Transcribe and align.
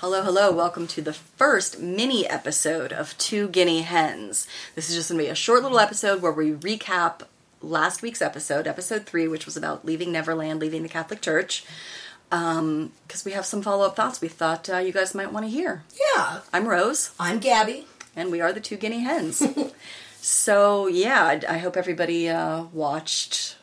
Hello, 0.00 0.22
hello. 0.22 0.52
Welcome 0.52 0.86
to 0.88 1.00
the 1.02 1.12
first 1.12 1.80
mini 1.80 2.26
episode 2.26 2.92
of 2.92 3.16
Two 3.18 3.48
Guinea 3.48 3.80
Hens. 3.82 4.46
This 4.74 4.90
is 4.90 4.96
just 4.96 5.08
going 5.10 5.18
to 5.18 5.24
be 5.24 5.30
a 5.30 5.34
short 5.34 5.62
little 5.62 5.78
episode 5.78 6.20
where 6.20 6.32
we 6.32 6.52
recap 6.52 7.22
last 7.62 8.02
week's 8.02 8.20
episode, 8.20 8.66
episode 8.66 9.06
three, 9.06 9.26
which 9.26 9.46
was 9.46 9.56
about 9.56 9.84
leaving 9.86 10.12
Neverland, 10.12 10.60
leaving 10.60 10.82
the 10.82 10.88
Catholic 10.88 11.22
Church. 11.22 11.64
Um, 12.30 12.92
because 13.06 13.24
we 13.24 13.32
have 13.32 13.46
some 13.46 13.62
follow 13.62 13.86
up 13.86 13.96
thoughts 13.96 14.20
we 14.20 14.28
thought 14.28 14.68
uh, 14.68 14.78
you 14.78 14.92
guys 14.92 15.14
might 15.14 15.32
want 15.32 15.46
to 15.46 15.50
hear. 15.50 15.84
Yeah. 16.16 16.40
I'm 16.52 16.68
Rose, 16.68 17.12
I'm 17.18 17.38
Gabby. 17.38 17.86
and 18.14 18.30
we 18.30 18.40
are 18.40 18.52
the 18.52 18.60
Two 18.60 18.76
Guinea 18.76 19.00
Hens. 19.00 19.42
so, 20.20 20.88
yeah, 20.88 21.24
I, 21.24 21.54
I 21.54 21.58
hope 21.58 21.76
everybody 21.76 22.28
uh, 22.28 22.64
watched 22.72 23.56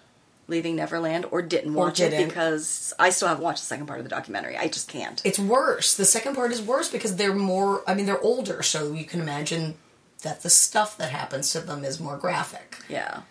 Leaving 0.48 0.76
Neverland 0.76 1.26
or 1.32 1.42
didn't 1.42 1.74
watch 1.74 2.02
it 2.02 2.10
didn't. 2.10 2.28
because 2.28 2.94
I 3.00 3.12
still 3.12 3.30
haven't 3.30 3.44
watched 3.44 3.62
the 3.62 3.68
second 3.68 3.88
part 3.88 4.00
of 4.00 4.04
the 4.04 4.10
documentary. 4.10 4.58
I 4.58 4.68
just 4.68 4.90
can't. 4.90 5.22
It's 5.24 5.40
worse. 5.40 5.96
The 5.96 6.04
second 6.04 6.36
part 6.36 6.52
is 6.52 6.62
worse 6.62 6.90
because 6.90 7.16
they're 7.16 7.34
more, 7.34 7.82
I 7.88 7.94
mean, 7.94 8.06
they're 8.06 8.22
older, 8.22 8.62
so 8.62 8.92
you 8.92 9.06
can 9.06 9.22
imagine 9.22 9.76
that 10.24 10.44
the 10.44 10.50
stuff 10.50 10.98
that 10.98 11.12
happens 11.12 11.52
to 11.54 11.62
them 11.62 11.86
is 11.86 12.00
more 12.00 12.18
graphic. 12.18 12.78
Yeah. 12.90 13.22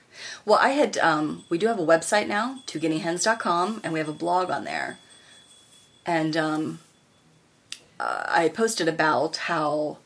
Well, 0.45 0.59
I 0.61 0.71
had, 0.71 0.97
um, 0.99 1.45
we 1.49 1.59
do 1.59 1.67
have 1.67 1.79
a 1.79 1.87
website 1.87 2.29
now, 2.29 2.61
twoguineahens.com, 2.67 3.81
and 3.85 3.93
we 3.93 3.99
have 3.99 4.09
a 4.09 4.15
blog 4.15 4.51
on 4.51 4.65
there. 4.65 4.99
And 6.07 6.37
um, 6.37 6.79
uh, 8.01 8.25
I 8.27 8.49
posted 8.49 8.89
about 8.89 9.37
how, 9.37 9.99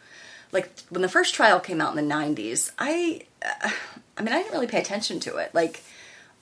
like, 0.53 0.71
when 0.89 1.03
the 1.03 1.09
first 1.09 1.35
trial 1.35 1.61
came 1.61 1.81
out 1.81 1.97
in 1.97 2.09
the 2.09 2.15
90s, 2.15 2.71
I, 2.79 3.23
uh, 3.45 3.71
I 4.19 4.23
mean, 4.23 4.33
I 4.33 4.39
didn't 4.39 4.53
really 4.53 4.67
pay 4.67 4.81
attention 4.81 5.21
to 5.21 5.37
it. 5.37 5.55
Like, 5.55 5.83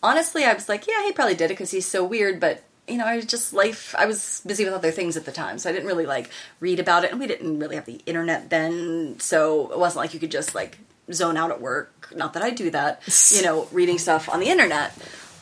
honestly, 0.04 0.44
I 0.44 0.52
was 0.52 0.68
like, 0.68 0.86
yeah, 0.86 1.02
he 1.04 1.12
probably 1.12 1.34
did 1.34 1.46
it 1.46 1.54
because 1.54 1.70
he's 1.70 1.86
so 1.86 2.04
weird, 2.04 2.38
but. 2.38 2.62
You 2.86 2.98
know, 2.98 3.06
I 3.06 3.16
was 3.16 3.24
just 3.24 3.54
life. 3.54 3.94
I 3.96 4.04
was 4.04 4.42
busy 4.44 4.66
with 4.66 4.74
other 4.74 4.90
things 4.90 5.16
at 5.16 5.24
the 5.24 5.32
time, 5.32 5.56
so 5.56 5.70
I 5.70 5.72
didn't 5.72 5.86
really 5.86 6.04
like 6.04 6.28
read 6.60 6.78
about 6.78 7.02
it, 7.02 7.12
and 7.12 7.18
we 7.18 7.26
didn't 7.26 7.58
really 7.58 7.76
have 7.76 7.86
the 7.86 8.02
internet 8.04 8.50
then, 8.50 9.18
so 9.18 9.72
it 9.72 9.78
wasn't 9.78 10.02
like 10.02 10.12
you 10.12 10.20
could 10.20 10.30
just 10.30 10.54
like 10.54 10.76
zone 11.10 11.38
out 11.38 11.50
at 11.50 11.62
work. 11.62 12.12
Not 12.14 12.34
that 12.34 12.42
I 12.42 12.50
do 12.50 12.68
that, 12.72 13.00
you 13.34 13.42
know, 13.42 13.66
reading 13.72 13.96
stuff 13.96 14.28
on 14.28 14.38
the 14.38 14.48
internet. 14.48 14.92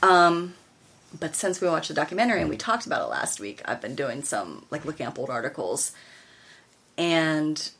Um, 0.05 0.55
but 1.19 1.35
since 1.35 1.61
we 1.61 1.67
watched 1.67 1.89
the 1.89 1.95
documentary 1.95 2.43
and 2.43 2.49
we 2.49 2.57
talked 2.57 2.87
about 2.87 3.03
it 3.03 3.11
last 3.11 3.41
week, 3.41 3.61
I've 3.65 3.81
been 3.81 3.97
doing 3.97 4.23
some 4.23 4.65
like 4.71 4.85
looking 4.85 5.07
up 5.07 5.19
old 5.19 5.29
articles, 5.29 5.91
and 6.97 7.71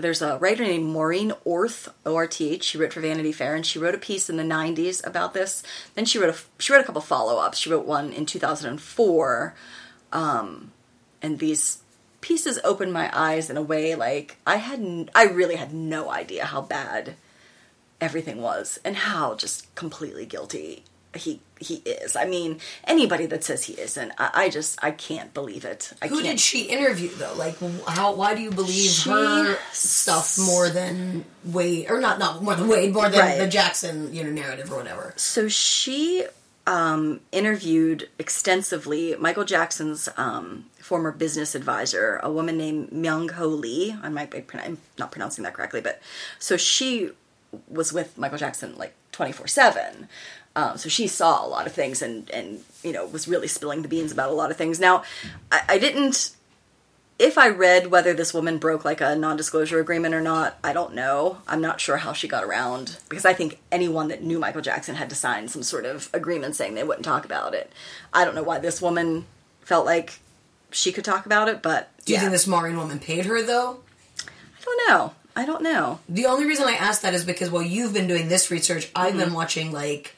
there's 0.00 0.22
a 0.22 0.38
writer 0.38 0.64
named 0.64 0.86
Maureen 0.86 1.32
Orth, 1.44 1.88
O 2.04 2.16
R 2.16 2.26
T 2.26 2.50
H. 2.50 2.64
She 2.64 2.78
wrote 2.78 2.92
for 2.92 3.00
Vanity 3.00 3.32
Fair, 3.32 3.54
and 3.54 3.64
she 3.64 3.78
wrote 3.78 3.94
a 3.94 3.98
piece 3.98 4.28
in 4.28 4.36
the 4.36 4.42
'90s 4.42 5.06
about 5.06 5.34
this. 5.34 5.62
Then 5.94 6.04
she 6.04 6.18
wrote 6.18 6.34
a 6.34 6.62
she 6.62 6.72
wrote 6.72 6.82
a 6.82 6.84
couple 6.84 7.00
follow 7.00 7.38
ups. 7.38 7.58
She 7.58 7.70
wrote 7.70 7.86
one 7.86 8.12
in 8.12 8.26
2004, 8.26 9.54
um, 10.12 10.72
and 11.22 11.38
these 11.38 11.82
pieces 12.20 12.58
opened 12.64 12.92
my 12.92 13.10
eyes 13.12 13.48
in 13.48 13.56
a 13.56 13.62
way 13.62 13.94
like 13.94 14.36
I 14.46 14.56
had 14.56 15.10
I 15.14 15.24
really 15.24 15.56
had 15.56 15.72
no 15.72 16.10
idea 16.10 16.44
how 16.44 16.60
bad 16.60 17.14
everything 18.00 18.40
was 18.40 18.78
and 18.84 18.96
how 18.96 19.34
just 19.34 19.74
completely 19.74 20.26
guilty 20.26 20.84
he 21.14 21.40
he 21.58 21.76
is. 21.76 22.14
I 22.16 22.24
mean, 22.24 22.60
anybody 22.84 23.26
that 23.26 23.42
says 23.44 23.64
he 23.64 23.72
isn't, 23.74 24.12
I, 24.18 24.30
I 24.34 24.48
just 24.48 24.78
I 24.82 24.90
can't 24.92 25.34
believe 25.34 25.64
it. 25.64 25.92
I 26.00 26.06
Who 26.08 26.16
can't. 26.16 26.26
did 26.26 26.40
she 26.40 26.62
interview 26.62 27.08
though? 27.08 27.34
Like, 27.34 27.56
how? 27.88 28.14
Why 28.14 28.34
do 28.34 28.40
you 28.42 28.50
believe 28.50 28.90
She- 28.90 29.10
her 29.10 29.58
stuff 29.72 30.38
more 30.38 30.68
than 30.68 31.24
Wade, 31.44 31.86
or 31.90 32.00
not? 32.00 32.18
Not 32.18 32.42
more 32.42 32.54
than 32.54 32.68
Wade, 32.68 32.92
more 32.94 33.08
than 33.08 33.20
Right. 33.20 33.38
the 33.38 33.46
Jackson, 33.48 34.14
you 34.14 34.22
know, 34.24 34.30
narrative 34.30 34.70
or 34.72 34.76
whatever. 34.76 35.12
So 35.16 35.48
she 35.48 36.24
um, 36.66 37.20
interviewed 37.32 38.08
extensively 38.18 39.16
Michael 39.18 39.44
Jackson's 39.44 40.08
um, 40.16 40.66
former 40.78 41.10
business 41.12 41.54
advisor, 41.54 42.20
a 42.22 42.30
woman 42.30 42.56
named 42.56 42.90
Myung 42.90 43.32
Ho 43.32 43.46
Lee. 43.48 43.96
I 44.02 44.08
might 44.08 44.30
be 44.30 44.44
I'm 44.54 44.78
not 44.98 45.10
pronouncing 45.10 45.42
that 45.44 45.54
correctly, 45.54 45.80
but 45.80 46.00
so 46.38 46.56
she 46.56 47.10
was 47.68 47.92
with 47.92 48.16
Michael 48.16 48.38
Jackson 48.38 48.76
like 48.78 48.94
24 49.12 49.48
7. 49.48 50.08
Um, 50.56 50.76
so 50.78 50.88
she 50.88 51.06
saw 51.06 51.44
a 51.44 51.48
lot 51.48 51.66
of 51.66 51.72
things 51.72 52.02
and, 52.02 52.28
and, 52.30 52.60
you 52.82 52.92
know, 52.92 53.06
was 53.06 53.28
really 53.28 53.46
spilling 53.48 53.82
the 53.82 53.88
beans 53.88 54.10
about 54.12 54.30
a 54.30 54.34
lot 54.34 54.50
of 54.50 54.56
things. 54.56 54.80
Now, 54.80 55.04
I, 55.52 55.60
I 55.68 55.78
didn't 55.78 56.32
if 57.20 57.36
I 57.36 57.48
read 57.50 57.88
whether 57.88 58.14
this 58.14 58.32
woman 58.32 58.56
broke 58.56 58.82
like 58.82 59.02
a 59.02 59.14
non-disclosure 59.14 59.78
agreement 59.78 60.14
or 60.14 60.22
not, 60.22 60.58
I 60.64 60.72
don't 60.72 60.94
know. 60.94 61.36
I'm 61.46 61.60
not 61.60 61.78
sure 61.78 61.98
how 61.98 62.14
she 62.14 62.26
got 62.26 62.44
around 62.44 62.96
because 63.10 63.26
I 63.26 63.34
think 63.34 63.60
anyone 63.70 64.08
that 64.08 64.22
knew 64.22 64.38
Michael 64.38 64.62
Jackson 64.62 64.94
had 64.94 65.10
to 65.10 65.14
sign 65.14 65.46
some 65.48 65.62
sort 65.62 65.84
of 65.84 66.08
agreement 66.14 66.56
saying 66.56 66.74
they 66.74 66.82
wouldn't 66.82 67.04
talk 67.04 67.26
about 67.26 67.52
it. 67.54 67.70
I 68.10 68.24
don't 68.24 68.34
know 68.34 68.42
why 68.42 68.58
this 68.58 68.80
woman 68.80 69.26
felt 69.60 69.84
like 69.84 70.18
she 70.70 70.92
could 70.92 71.04
talk 71.04 71.26
about 71.26 71.48
it, 71.48 71.60
but 71.60 71.90
Do 72.06 72.12
you 72.12 72.14
yeah. 72.14 72.20
think 72.20 72.32
this 72.32 72.46
Maureen 72.46 72.78
woman 72.78 72.98
paid 72.98 73.26
her 73.26 73.42
though? 73.42 73.80
I 74.26 74.64
don't 74.64 74.88
know. 74.88 75.12
I 75.36 75.44
don't 75.44 75.62
know. 75.62 76.00
The 76.08 76.24
only 76.24 76.46
reason 76.46 76.66
I 76.68 76.72
asked 76.72 77.02
that 77.02 77.12
is 77.12 77.24
because 77.26 77.50
while 77.50 77.62
you've 77.62 77.92
been 77.92 78.06
doing 78.08 78.28
this 78.28 78.50
research, 78.50 78.90
I've 78.96 79.10
Mm-hmm. 79.10 79.18
been 79.20 79.32
watching 79.34 79.72
like 79.72 80.14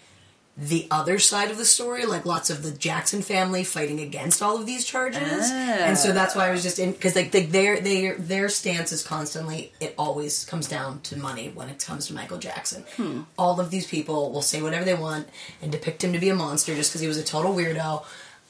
the 0.57 0.87
other 0.91 1.19
side 1.19 1.51
of 1.51 1.57
the 1.57 1.65
story, 1.65 2.05
like 2.05 2.27
lots 2.27 2.51
of 2.51 2.63
the 2.63 2.73
Jackson 2.73 3.23
family 3.23 3.65
fighting 3.65 4.01
against 4.01 4.43
all 4.43 4.59
of 4.59 4.67
these 4.67 4.85
charges, 4.85 5.51
and 5.51 5.97
so 5.97 6.13
that's 6.13 6.37
why 6.37 6.49
I 6.49 6.51
was 6.51 6.63
just 6.63 6.79
in 6.79 6.93
because 6.93 7.17
like 7.17 7.33
the, 7.33 7.47
their 7.47 7.81
their 7.81 8.17
their 8.17 8.49
stance 8.51 8.93
is 8.93 9.03
constantly 9.03 9.73
it 9.81 9.95
always 9.97 10.45
comes 10.45 10.69
down 10.69 11.01
to 11.03 11.19
money 11.19 11.51
when 11.55 11.71
it 11.71 11.83
comes 11.83 12.07
to 12.09 12.15
Michael 12.15 12.37
Jackson. 12.37 12.85
Hmm. 12.97 13.23
All 13.39 13.61
of 13.61 13.71
these 13.71 13.87
people 13.87 14.31
will 14.31 14.43
say 14.43 14.61
whatever 14.61 14.85
they 14.85 14.95
want 14.95 15.27
and 15.63 15.73
depict 15.73 16.05
him 16.05 16.13
to 16.13 16.19
be 16.19 16.29
a 16.29 16.35
monster 16.35 16.75
just 16.75 16.91
because 16.91 17.01
he 17.01 17.09
was 17.09 17.17
a 17.17 17.25
total 17.25 17.55
weirdo 17.55 18.05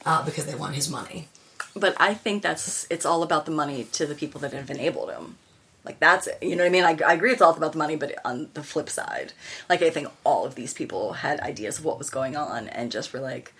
uh, 0.04 0.24
because 0.24 0.46
they 0.46 0.56
want 0.56 0.74
his 0.74 0.90
money. 0.90 1.28
But 1.76 1.94
I 2.00 2.14
think 2.14 2.42
that's 2.42 2.84
it's 2.90 3.06
all 3.06 3.22
about 3.22 3.46
the 3.46 3.52
money 3.52 3.84
to 3.92 4.06
the 4.06 4.16
people 4.16 4.40
that 4.40 4.52
have 4.52 4.70
enabled 4.70 5.10
him. 5.10 5.36
Like 5.84 5.98
that's 5.98 6.28
it. 6.28 6.38
You 6.42 6.54
know 6.56 6.62
what 6.62 6.68
I 6.68 6.70
mean? 6.70 6.84
I, 6.84 6.96
I 7.04 7.14
agree 7.14 7.32
it's 7.32 7.42
all 7.42 7.54
about 7.54 7.72
the 7.72 7.78
money, 7.78 7.96
but 7.96 8.14
on 8.24 8.48
the 8.54 8.62
flip 8.62 8.88
side, 8.88 9.32
like 9.68 9.82
I 9.82 9.90
think 9.90 10.08
all 10.24 10.46
of 10.46 10.54
these 10.54 10.72
people 10.72 11.14
had 11.14 11.40
ideas 11.40 11.78
of 11.78 11.84
what 11.84 11.98
was 11.98 12.10
going 12.10 12.36
on 12.36 12.68
and 12.68 12.92
just 12.92 13.12
were 13.12 13.20
like, 13.20 13.52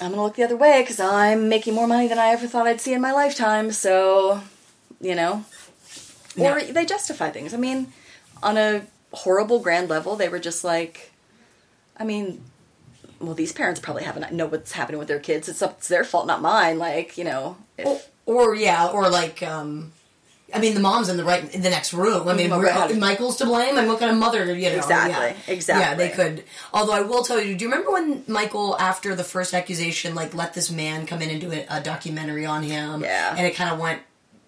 I'm 0.00 0.10
gonna 0.10 0.22
look 0.22 0.36
the 0.36 0.44
other 0.44 0.56
way 0.56 0.82
because 0.82 1.00
I'm 1.00 1.48
making 1.48 1.74
more 1.74 1.86
money 1.86 2.06
than 2.06 2.18
I 2.18 2.28
ever 2.28 2.46
thought 2.46 2.66
I'd 2.66 2.80
see 2.80 2.92
in 2.92 3.00
my 3.00 3.12
lifetime. 3.12 3.72
So, 3.72 4.40
you 5.00 5.14
know, 5.14 5.44
or 6.38 6.60
they 6.62 6.84
justify 6.84 7.30
things. 7.30 7.54
I 7.54 7.56
mean, 7.56 7.92
on 8.42 8.56
a 8.56 8.82
horrible 9.12 9.58
grand 9.58 9.88
level, 9.88 10.14
they 10.14 10.28
were 10.28 10.38
just 10.38 10.62
like, 10.62 11.10
I 11.96 12.04
mean, 12.04 12.42
well, 13.18 13.34
these 13.34 13.52
parents 13.52 13.80
probably 13.80 14.04
haven't 14.04 14.32
know 14.32 14.46
what's 14.46 14.72
happening 14.72 14.98
with 14.98 15.08
their 15.08 15.18
kids. 15.18 15.48
It's 15.48 15.62
up, 15.62 15.78
it's 15.78 15.88
their 15.88 16.04
fault, 16.04 16.26
not 16.26 16.42
mine. 16.42 16.78
Like, 16.78 17.16
you 17.16 17.24
know, 17.24 17.56
if, 17.78 18.10
Or, 18.26 18.50
or 18.50 18.54
yeah, 18.54 18.86
or 18.88 19.08
like, 19.08 19.42
um, 19.42 19.92
I 20.54 20.60
mean, 20.60 20.74
the 20.74 20.80
mom's 20.80 21.08
in 21.08 21.16
the 21.16 21.24
right 21.24 21.52
in 21.54 21.62
the 21.62 21.70
next 21.70 21.92
room. 21.92 22.28
I 22.28 22.34
mean, 22.34 22.50
right. 22.50 22.96
Michael's 22.96 23.36
to 23.38 23.46
blame. 23.46 23.76
I'm 23.76 23.88
kind 23.98 24.12
of 24.12 24.16
mother. 24.16 24.44
You 24.54 24.70
know, 24.70 24.76
Exactly, 24.76 25.12
yeah. 25.30 25.52
exactly. 25.54 25.82
Yeah, 25.84 25.94
they 25.94 26.14
could. 26.14 26.44
Although 26.72 26.92
I 26.92 27.00
will 27.02 27.24
tell 27.24 27.40
you, 27.40 27.56
do 27.56 27.64
you 27.64 27.70
remember 27.70 27.90
when 27.92 28.22
Michael, 28.28 28.76
after 28.78 29.14
the 29.16 29.24
first 29.24 29.54
accusation, 29.54 30.14
like 30.14 30.34
let 30.34 30.54
this 30.54 30.70
man 30.70 31.04
come 31.06 31.20
in 31.20 31.30
and 31.30 31.40
do 31.40 31.50
a, 31.52 31.66
a 31.68 31.80
documentary 31.80 32.46
on 32.46 32.62
him? 32.62 33.02
Yeah. 33.02 33.34
and 33.36 33.44
it 33.46 33.56
kind 33.56 33.70
of 33.72 33.80
went 33.80 34.02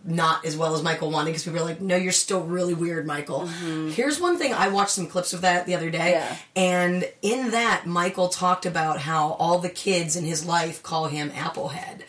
not 0.04 0.44
as 0.46 0.56
well 0.56 0.74
as 0.76 0.82
Michael 0.84 1.10
wanted 1.10 1.30
because 1.30 1.42
people 1.42 1.58
were 1.58 1.64
like, 1.66 1.80
"No, 1.80 1.96
you're 1.96 2.12
still 2.12 2.42
really 2.42 2.72
weird, 2.74 3.04
Michael." 3.04 3.48
Here's 3.48 4.20
one 4.20 4.38
thing: 4.38 4.54
I 4.54 4.68
watched 4.68 4.92
some 4.92 5.08
clips 5.08 5.32
of 5.32 5.40
that 5.40 5.66
the 5.66 5.74
other 5.74 5.90
day, 5.90 5.98
Mm-hmm. 6.16 6.34
Yeah. 6.56 6.62
and 6.62 7.08
in 7.22 7.50
that, 7.50 7.86
Michael 7.86 8.28
talked 8.28 8.64
about 8.64 9.00
how 9.00 9.32
all 9.32 9.58
the 9.58 9.68
kids 9.68 10.14
in 10.14 10.24
his 10.24 10.46
life 10.46 10.82
call 10.84 11.08
him 11.08 11.30
Applehead. 11.30 12.02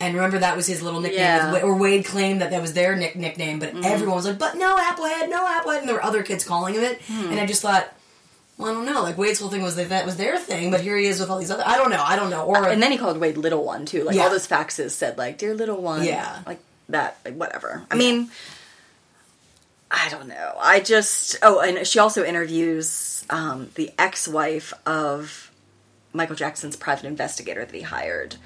And 0.00 0.14
remember 0.14 0.38
that 0.38 0.56
was 0.56 0.66
his 0.66 0.80
little 0.82 1.00
nickname, 1.00 1.20
Yeah. 1.20 1.60
or 1.62 1.76
Wade 1.76 2.06
claimed 2.06 2.40
that 2.40 2.50
that 2.52 2.62
was 2.62 2.72
their 2.72 2.96
nick- 2.96 3.16
nickname, 3.16 3.58
but 3.58 3.74
everyone 3.84 4.16
was 4.16 4.26
like, 4.26 4.38
"But 4.38 4.56
no, 4.56 4.76
Applehead, 4.76 5.28
no 5.28 5.44
Applehead," 5.46 5.80
and 5.80 5.88
there 5.88 5.94
were 5.96 6.04
other 6.04 6.22
kids 6.22 6.42
calling 6.42 6.74
him 6.74 6.82
it. 6.84 7.00
And 7.10 7.38
I 7.38 7.44
just 7.44 7.60
thought, 7.60 7.86
well, 8.56 8.70
I 8.70 8.74
don't 8.74 8.86
know. 8.86 9.02
Like 9.02 9.18
Wade's 9.18 9.40
whole 9.40 9.50
thing 9.50 9.62
was 9.62 9.76
that 9.76 9.90
that 9.90 10.06
was 10.06 10.16
their 10.16 10.38
thing, 10.38 10.70
but 10.70 10.80
here 10.80 10.96
he 10.96 11.06
is 11.06 11.20
with 11.20 11.28
all 11.30 11.38
these 11.38 11.50
other. 11.50 11.62
I 11.66 11.76
don't 11.76 11.90
know. 11.90 12.02
I 12.02 12.16
don't 12.16 12.30
know. 12.30 12.44
Or 12.44 12.66
and 12.68 12.82
then 12.82 12.92
he 12.92 12.98
called 12.98 13.18
Wade 13.18 13.36
little 13.36 13.62
one 13.64 13.84
too. 13.86 14.04
Like 14.04 14.16
Yeah. 14.16 14.24
all 14.24 14.30
those 14.30 14.46
faxes 14.46 14.90
said 14.92 15.16
like 15.18 15.36
dear 15.38 15.54
little 15.54 15.80
one. 15.82 16.02
Yeah. 16.04 16.38
Like 16.46 16.60
that. 16.88 17.18
Like 17.24 17.34
whatever. 17.36 17.82
I 17.90 17.94
mean, 17.94 18.30
I 19.90 20.08
don't 20.10 20.28
know. 20.28 20.54
I 20.60 20.80
just 20.80 21.36
oh, 21.42 21.60
and 21.60 21.86
she 21.86 21.98
also 21.98 22.24
interviews 22.24 23.24
um, 23.30 23.70
the 23.74 23.90
ex-wife 23.98 24.72
of 24.86 25.50
Michael 26.12 26.36
Jackson's 26.36 26.76
private 26.76 27.04
investigator 27.06 27.64
that 27.64 27.74
he 27.74 27.82
hired 27.82 28.36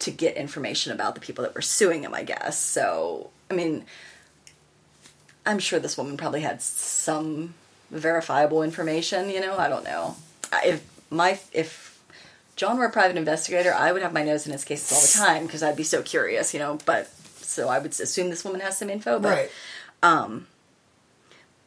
to 0.00 0.10
get 0.10 0.36
information 0.36 0.92
about 0.92 1.14
the 1.14 1.20
people 1.20 1.42
that 1.44 1.54
were 1.54 1.62
suing 1.62 2.02
him. 2.02 2.14
I 2.14 2.22
guess 2.22 2.58
so. 2.58 3.30
I 3.50 3.54
mean, 3.54 3.84
I'm 5.46 5.58
sure 5.58 5.78
this 5.78 5.96
woman 5.96 6.16
probably 6.16 6.42
had 6.42 6.60
some 6.62 7.54
verifiable 7.90 8.62
information. 8.62 9.30
You 9.30 9.40
know, 9.40 9.56
I 9.56 9.68
don't 9.68 9.84
know. 9.84 10.16
If 10.64 10.84
my 11.10 11.38
if 11.52 12.00
John 12.56 12.78
were 12.78 12.86
a 12.86 12.92
private 12.92 13.16
investigator, 13.16 13.72
I 13.72 13.92
would 13.92 14.02
have 14.02 14.12
my 14.12 14.24
nose 14.24 14.46
in 14.46 14.52
his 14.52 14.64
cases 14.64 14.92
all 14.92 15.00
the 15.00 15.30
time 15.30 15.46
because 15.46 15.62
I'd 15.62 15.76
be 15.76 15.84
so 15.84 16.02
curious. 16.02 16.52
You 16.52 16.60
know, 16.60 16.78
but 16.84 17.08
so 17.40 17.68
I 17.68 17.78
would 17.78 17.92
assume 17.92 18.30
this 18.30 18.44
woman 18.44 18.60
has 18.60 18.78
some 18.78 18.90
info. 18.90 19.18
But 19.18 19.30
right. 19.30 19.50
Um, 20.02 20.46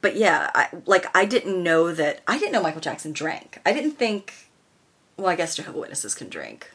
but 0.02 0.16
yeah, 0.16 0.50
I, 0.54 0.68
like 0.86 1.06
I 1.16 1.26
didn't 1.26 1.62
know 1.62 1.94
that 1.94 2.22
I 2.28 2.38
didn't 2.38 2.52
know 2.52 2.62
Michael 2.62 2.82
Jackson 2.82 3.14
drank. 3.14 3.60
I 3.66 3.74
didn't 3.74 3.94
think. 3.94 4.34
Well, 5.18 5.28
I 5.28 5.36
guess 5.36 5.56
Jehovah 5.56 5.80
Witnesses 5.80 6.16
can 6.16 6.30
drink, 6.30 6.72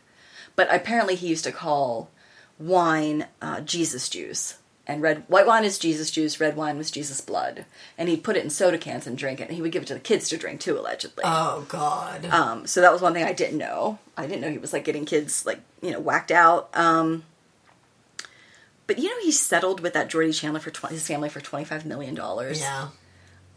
but 0.56 0.72
apparently 0.74 1.14
he 1.14 1.28
used 1.28 1.44
to 1.44 1.52
call 1.52 2.10
wine 2.58 3.26
uh, 3.40 3.60
Jesus 3.60 4.08
juice. 4.08 4.58
And 4.88 5.02
red 5.02 5.24
white 5.26 5.46
wine 5.48 5.64
is 5.64 5.78
Jesus 5.80 6.12
juice, 6.12 6.38
red 6.38 6.56
wine 6.56 6.78
was 6.78 6.92
Jesus 6.92 7.20
blood. 7.20 7.64
And 7.98 8.08
he'd 8.08 8.22
put 8.22 8.36
it 8.36 8.44
in 8.44 8.50
soda 8.50 8.78
cans 8.78 9.04
and 9.06 9.18
drink 9.18 9.40
it. 9.40 9.48
And 9.48 9.52
he 9.56 9.60
would 9.60 9.72
give 9.72 9.82
it 9.82 9.86
to 9.86 9.94
the 9.94 10.00
kids 10.00 10.28
to 10.28 10.36
drink 10.36 10.60
too, 10.60 10.78
allegedly. 10.78 11.24
Oh 11.26 11.66
God. 11.68 12.24
Um, 12.26 12.66
so 12.68 12.80
that 12.80 12.92
was 12.92 13.02
one 13.02 13.12
thing 13.12 13.24
I 13.24 13.32
didn't 13.32 13.58
know. 13.58 13.98
I 14.16 14.26
didn't 14.26 14.42
know 14.42 14.50
he 14.50 14.58
was 14.58 14.72
like 14.72 14.84
getting 14.84 15.04
kids 15.04 15.44
like 15.44 15.60
you 15.82 15.90
know 15.90 15.98
whacked 15.98 16.30
out. 16.30 16.70
Um, 16.72 17.24
but 18.86 18.98
you 18.98 19.08
know 19.08 19.20
he 19.22 19.32
settled 19.32 19.80
with 19.80 19.92
that 19.94 20.08
Jordy 20.08 20.32
Chandler 20.32 20.60
for 20.60 20.70
20, 20.70 20.94
his 20.94 21.06
family 21.06 21.28
for 21.28 21.40
twenty 21.40 21.64
five 21.64 21.84
million 21.84 22.14
dollars. 22.14 22.60
yeah. 22.60 22.88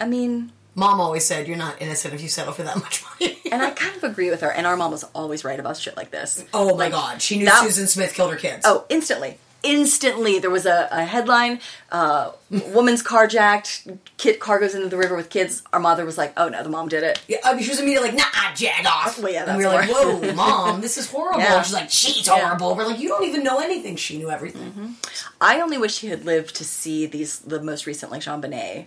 I 0.01 0.07
mean, 0.07 0.51
Mom 0.79 0.99
always 1.01 1.25
said 1.25 1.47
you're 1.47 1.57
not 1.57 1.81
innocent 1.81 2.13
if 2.13 2.21
you 2.21 2.29
settle 2.29 2.53
for 2.53 2.63
that 2.63 2.77
much 2.77 3.03
money. 3.19 3.37
and 3.51 3.61
I 3.61 3.69
kind 3.83 3.95
of 3.97 4.03
agree 4.03 4.29
with 4.29 4.41
her. 4.41 4.51
And 4.51 4.65
our 4.65 4.77
mom 4.77 4.91
was 4.91 5.03
always 5.13 5.43
right 5.43 5.59
about 5.59 5.77
shit 5.77 5.95
like 5.97 6.09
this. 6.11 6.43
oh 6.53 6.69
my 6.75 6.85
Like, 6.85 6.91
God. 6.93 7.21
She 7.21 7.37
knew 7.37 7.45
that- 7.45 7.63
Susan 7.63 7.87
Smith 7.87 8.13
killed 8.13 8.31
her 8.31 8.37
kids. 8.37 8.63
Oh, 8.65 8.85
instantly. 8.89 9.37
Instantly, 9.61 10.39
there 10.39 10.49
was 10.49 10.65
a, 10.65 10.87
a 10.89 11.03
headline: 11.03 11.59
uh, 11.91 12.31
"Woman's 12.49 13.03
carjacked, 13.03 13.97
kid 14.15 14.39
car 14.39 14.57
goes 14.57 14.73
into 14.73 14.87
the 14.87 14.95
river 14.95 15.17
with 15.17 15.29
kids." 15.29 15.61
Our 15.73 15.81
mother 15.81 16.05
was 16.05 16.17
like, 16.17 16.31
"Oh 16.37 16.47
no, 16.47 16.63
the 16.63 16.69
mom 16.69 16.87
did 16.87 17.03
it." 17.03 17.21
Yeah, 17.27 17.39
I 17.43 17.53
mean, 17.53 17.63
she 17.63 17.69
was 17.71 17.79
immediately 17.81 18.11
like, 18.11 18.17
nah, 18.19 18.53
jag 18.55 18.85
off. 18.85 19.19
Well, 19.21 19.33
yeah, 19.33 19.43
and 19.49 19.57
we 19.57 19.65
were 19.65 19.71
like, 19.73 19.89
whoa, 19.89 20.33
mom, 20.33 20.79
this 20.79 20.97
is 20.97 21.11
horrible. 21.11 21.41
Yeah. 21.43 21.57
And 21.57 21.65
she's 21.65 21.73
like, 21.73 21.89
she's 21.91 22.25
Yeah. 22.25 22.39
horrible. 22.39 22.73
We're 22.77 22.87
like, 22.87 22.99
you 22.99 23.09
don't 23.09 23.25
even 23.25 23.43
know 23.43 23.59
anything. 23.59 23.97
She 23.97 24.17
knew 24.17 24.31
everything. 24.31 24.95
I 25.41 25.59
only 25.59 25.77
wish 25.77 25.99
he 25.99 26.07
had 26.07 26.23
lived 26.23 26.55
to 26.55 26.63
see 26.63 27.05
these 27.05 27.39
the 27.39 27.61
most 27.61 27.85
recent 27.85 28.13
like 28.13 28.21
JonBenét 28.21 28.85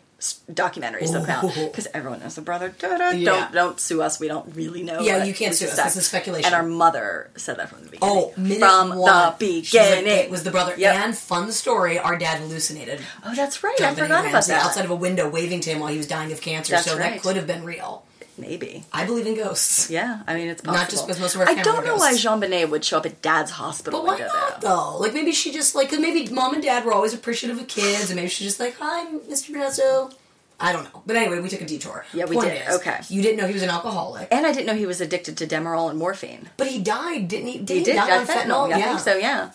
documentaries 0.51 1.13
that 1.13 1.27
come 1.27 1.31
out 1.31 1.57
oh. 1.57 1.67
because 1.69 1.89
everyone 1.93 2.21
knows 2.21 2.37
the 2.37 2.43
brother. 2.43 2.75
Yeah. 2.81 3.25
Don't 3.25 3.53
don't 3.53 3.81
sue 3.81 4.03
us. 4.03 4.21
We 4.21 4.29
don't 4.29 4.55
really 4.55 4.83
know. 4.83 5.01
Yeah, 5.01 5.25
you 5.25 5.35
can't 5.35 5.55
sue 5.55 5.67
us. 5.67 5.77
This 5.77 5.97
is 5.97 6.07
speculation. 6.07 6.47
And 6.47 6.55
our 6.55 6.63
mother 6.63 7.31
said 7.37 7.59
that 7.59 7.69
from 7.69 7.85
the 7.85 7.91
beginning. 7.91 8.15
Oh, 8.15 8.29
from 8.31 8.99
one. 8.99 9.35
the 9.39 9.63
She's 9.63 9.75
like, 9.75 10.07
it 10.07 10.31
was 10.31 10.45
the 10.45 10.51
brother. 10.51 10.75
Yep. 10.77 10.95
And 10.95 11.17
fun 11.17 11.53
story, 11.53 11.99
our 11.99 12.17
dad 12.17 12.41
hallucinated. 12.41 13.01
oh, 13.25 13.35
that's 13.35 13.63
right. 13.65 13.81
I 13.81 13.95
forgot 13.95 14.27
about 14.27 14.47
that. 14.47 14.65
outside 14.65 14.85
of 14.85 14.91
a 14.91 14.97
window 14.97 15.29
waving 15.29 15.61
to 15.63 15.71
him 15.71 15.81
while 15.81 15.91
he 15.91 15.97
was 15.97 16.07
dying 16.07 16.33
of 16.33 16.41
cancer. 16.41 16.73
That's 16.73 16.87
so 16.87 16.97
right. 16.97 17.15
that 17.15 17.23
could 17.23 17.37
have 17.37 17.47
been 17.47 17.65
real. 17.65 18.05
Maybe. 18.39 18.83
I 18.93 19.05
believe 19.05 19.27
in 19.27 19.35
ghosts. 19.37 19.91
Yeah, 19.91 20.23
I 20.27 20.35
mean 20.35 20.49
it's 20.49 20.63
possible. 20.63 20.81
Not 20.81 20.91
just 20.91 21.07
because 21.07 21.21
most 21.21 21.35
of 21.35 21.43
our 21.43 21.49
I 21.49 21.63
don't 21.63 21.85
know 21.85 21.97
why. 21.97 22.15
JonBenét 22.15 22.71
would 22.71 22.85
show 22.85 22.97
up 22.99 23.07
at 23.07 23.21
Dad's 23.21 23.51
hospital 23.51 24.01
But 24.01 24.07
why 24.07 24.19
not 24.27 24.61
though. 24.61 24.69
though? 24.69 24.97
Like 24.99 25.13
maybe 25.15 25.33
she 25.33 25.53
just 25.53 25.75
like 25.75 25.91
because 25.91 26.01
maybe 26.01 26.27
mom 26.33 26.55
and 26.55 26.63
dad 26.63 26.85
were 26.85 26.93
always 26.95 27.13
appreciative 27.13 27.59
of 27.61 27.69
kids, 27.69 28.11
and 28.11 28.17
maybe 28.17 28.29
she's 28.29 28.47
just 28.47 28.61
like, 28.61 28.77
"Hi, 28.79 29.05
Mr. 29.29 29.51
Brasso." 29.55 30.13
I 30.59 30.73
don't 30.73 30.85
know, 30.85 31.03
but 31.05 31.17
anyway, 31.17 31.41
we 31.41 31.49
took 31.49 31.61
a 31.61 31.65
detour. 31.67 32.07
Yeah, 32.15 32.25
we 32.27 32.37
Point 32.37 32.51
did. 32.51 32.69
is, 32.69 32.77
Okay. 32.77 33.01
you 33.09 33.21
didn't 33.21 33.37
know 33.39 33.49
he 33.49 33.53
was 33.55 33.63
an 33.65 33.69
alcoholic, 33.71 34.29
And 34.31 34.47
I 34.47 34.53
didn't 34.53 34.67
know 34.67 34.75
he 34.77 34.87
was 34.87 35.01
addicted 35.01 35.37
to 35.39 35.47
Demerol 35.47 35.91
and 35.91 35.99
morphine. 35.99 36.51
but 36.57 36.69
he 36.69 36.79
died, 36.81 37.27
didn't 37.27 37.49
he? 37.49 37.59
Did 37.59 37.69
He 37.71 37.79
he, 37.81 37.85
did 37.85 37.97
die 37.97 38.07
die 38.07 38.19
on 38.19 38.27
fentanyl. 38.27 38.69
fentanyl? 38.69 38.71
Yeah, 38.71 38.77
I 38.77 38.83
think 38.83 39.01
so. 39.01 39.17
Yeah. 39.17 39.51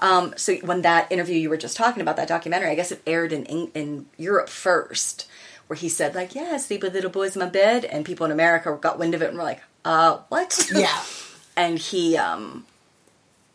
Um, 0.00 0.34
so 0.36 0.54
when 0.56 0.82
that 0.82 1.10
interview 1.10 1.36
you 1.38 1.48
were 1.48 1.56
just 1.56 1.76
talking 1.78 2.02
about, 2.02 2.16
that 2.16 2.28
documentary, 2.28 2.70
I 2.70 2.74
guess 2.74 2.92
it 2.92 3.00
aired 3.06 3.32
in 3.32 3.44
in 3.46 4.06
Europe 4.18 4.50
first, 4.50 5.26
where 5.70 5.76
he 5.76 5.88
said 5.88 6.16
like, 6.16 6.34
"Yeah, 6.34 6.50
I 6.54 6.56
sleep 6.56 6.82
with 6.82 6.94
little 6.94 7.10
boys 7.12 7.36
in 7.36 7.40
my 7.40 7.48
bed," 7.48 7.84
and 7.84 8.04
people 8.04 8.26
in 8.26 8.32
America 8.32 8.76
got 8.80 8.98
wind 8.98 9.14
of 9.14 9.22
it 9.22 9.28
and 9.28 9.38
were 9.38 9.44
like, 9.44 9.62
"Uh, 9.84 10.18
what?" 10.28 10.68
Yeah. 10.74 11.00
and 11.56 11.78
he 11.78 12.16
um 12.16 12.66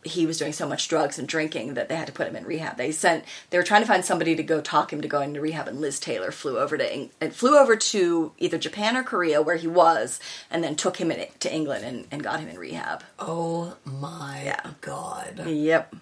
he 0.02 0.24
was 0.24 0.38
doing 0.38 0.52
so 0.52 0.66
much 0.66 0.88
drugs 0.88 1.18
and 1.18 1.26
drinking 1.28 1.74
that 1.74 1.88
they 1.90 1.96
had 1.96 2.06
to 2.06 2.12
put 2.12 2.26
him 2.26 2.36
in 2.36 2.44
rehab. 2.46 2.78
They 2.78 2.90
sent 2.90 3.24
they 3.50 3.58
were 3.58 3.64
trying 3.64 3.82
to 3.82 3.86
find 3.88 4.02
somebody 4.02 4.34
to 4.34 4.42
go 4.42 4.62
talk 4.62 4.92
him 4.94 5.02
to 5.02 5.08
go 5.08 5.20
into 5.20 5.42
rehab, 5.42 5.68
and 5.68 5.78
Liz 5.78 6.00
Taylor 6.00 6.30
flew 6.32 6.58
over 6.58 6.78
to 6.78 7.08
and 7.20 7.34
flew 7.34 7.58
over 7.58 7.76
to 7.76 8.32
either 8.38 8.56
Japan 8.56 8.96
or 8.96 9.02
Korea 9.02 9.42
where 9.42 9.56
he 9.56 9.66
was, 9.68 10.18
and 10.50 10.64
then 10.64 10.74
took 10.74 10.96
him 10.96 11.10
in, 11.10 11.26
to 11.40 11.52
England 11.54 11.84
and, 11.84 12.06
and 12.10 12.22
got 12.24 12.40
him 12.40 12.48
in 12.48 12.58
rehab. 12.58 13.02
Oh 13.18 13.76
my 13.84 14.42
Yeah. 14.46 14.70
god. 14.80 15.46
Yep. 15.46 15.96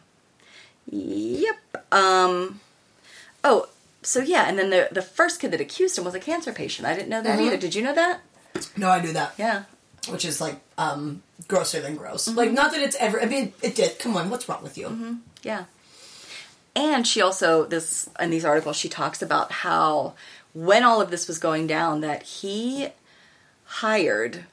Yep. 0.90 1.56
Um 1.90 2.60
Oh, 3.42 3.66
so 4.04 4.20
yeah, 4.20 4.48
and 4.48 4.58
then 4.58 4.70
the 4.70 4.88
the 4.92 5.02
first 5.02 5.40
kid 5.40 5.50
that 5.52 5.60
accused 5.60 5.98
him 5.98 6.04
was 6.04 6.14
a 6.14 6.20
cancer 6.20 6.52
patient. 6.52 6.86
I 6.86 6.94
didn't 6.94 7.08
know 7.08 7.22
that 7.22 7.38
Mhm. 7.38 7.46
either. 7.46 7.56
Did 7.56 7.74
you 7.74 7.82
know 7.82 7.94
that? 7.94 8.20
No, 8.76 8.88
I 8.88 9.00
knew 9.02 9.12
that. 9.12 9.34
Yeah. 9.36 9.64
Which 10.08 10.24
is 10.24 10.40
like 10.40 10.60
um 10.78 11.22
grosser 11.48 11.80
than 11.80 11.96
gross. 11.96 12.28
Like 12.28 12.52
not 12.52 12.72
that 12.72 12.80
it's 12.82 12.96
ever. 12.96 13.20
I 13.20 13.26
mean, 13.26 13.52
it 13.62 13.74
did. 13.74 13.98
Come 13.98 14.16
on, 14.16 14.30
what's 14.30 14.48
wrong 14.48 14.62
with 14.62 14.76
you? 14.78 15.18
Yeah. 15.42 15.64
And 16.76 17.06
she 17.06 17.20
also 17.22 17.64
this 17.64 18.08
in 18.20 18.30
these 18.30 18.44
articles 18.44 18.76
she 18.76 18.88
talks 18.88 19.22
about 19.22 19.50
how 19.52 20.14
when 20.52 20.82
all 20.84 21.00
of 21.00 21.10
this 21.10 21.26
was 21.26 21.38
going 21.38 21.66
down 21.66 22.00
that 22.02 22.22
he 22.24 22.88
hired 23.64 24.44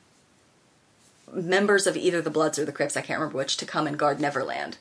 members 1.31 1.87
of 1.87 1.95
either 1.95 2.21
the 2.21 2.29
Bloods 2.29 2.57
or 2.59 2.65
the 2.65 2.71
Crips, 2.71 2.97
I 2.97 3.01
can't 3.01 3.19
remember 3.19 3.37
which, 3.37 3.57
to 3.57 3.65
come 3.65 3.87
and 3.87 3.97
guard 3.97 4.19
Neverland. 4.19 4.77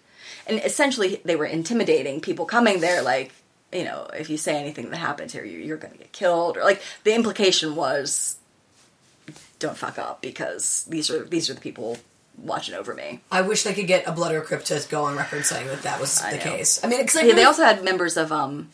And 0.46 0.60
essentially 0.64 1.20
they 1.24 1.36
were 1.36 1.44
intimidating 1.44 2.20
people 2.20 2.44
coming 2.46 2.80
there 2.80 3.02
like, 3.02 3.32
you 3.72 3.84
know, 3.84 4.08
if 4.14 4.28
you 4.30 4.36
say 4.36 4.56
anything 4.58 4.90
that 4.90 4.96
happens 4.96 5.32
here, 5.32 5.44
you- 5.44 5.58
you're 5.60 5.76
going 5.76 5.92
to 5.92 5.98
get 5.98 6.12
killed 6.12 6.56
or 6.56 6.64
like 6.64 6.82
the 7.04 7.14
implication 7.14 7.74
was 7.76 8.36
don't 9.58 9.76
fuck 9.76 9.98
up 9.98 10.20
because 10.22 10.84
these 10.88 11.10
are 11.10 11.24
these 11.24 11.48
are 11.50 11.54
the 11.54 11.60
people 11.60 11.98
watching 12.38 12.74
over 12.74 12.94
me. 12.94 13.20
I 13.30 13.42
wish 13.42 13.62
they 13.64 13.74
could 13.74 13.86
get 13.86 14.06
a 14.08 14.12
blood 14.12 14.32
or 14.34 14.40
crypt 14.40 14.66
to 14.68 14.82
go 14.88 15.04
on 15.04 15.16
record 15.16 15.44
saying 15.44 15.66
that 15.68 15.82
that 15.82 16.00
was 16.00 16.20
I 16.22 16.30
the 16.32 16.36
know. 16.38 16.42
case. 16.56 16.82
I 16.82 16.88
mean, 16.88 17.00
because 17.00 17.22
Yeah, 17.22 17.34
they 17.34 17.44
also 17.44 17.62
had 17.62 17.84
members 17.84 18.16
of 18.16 18.32
um, 18.32 18.70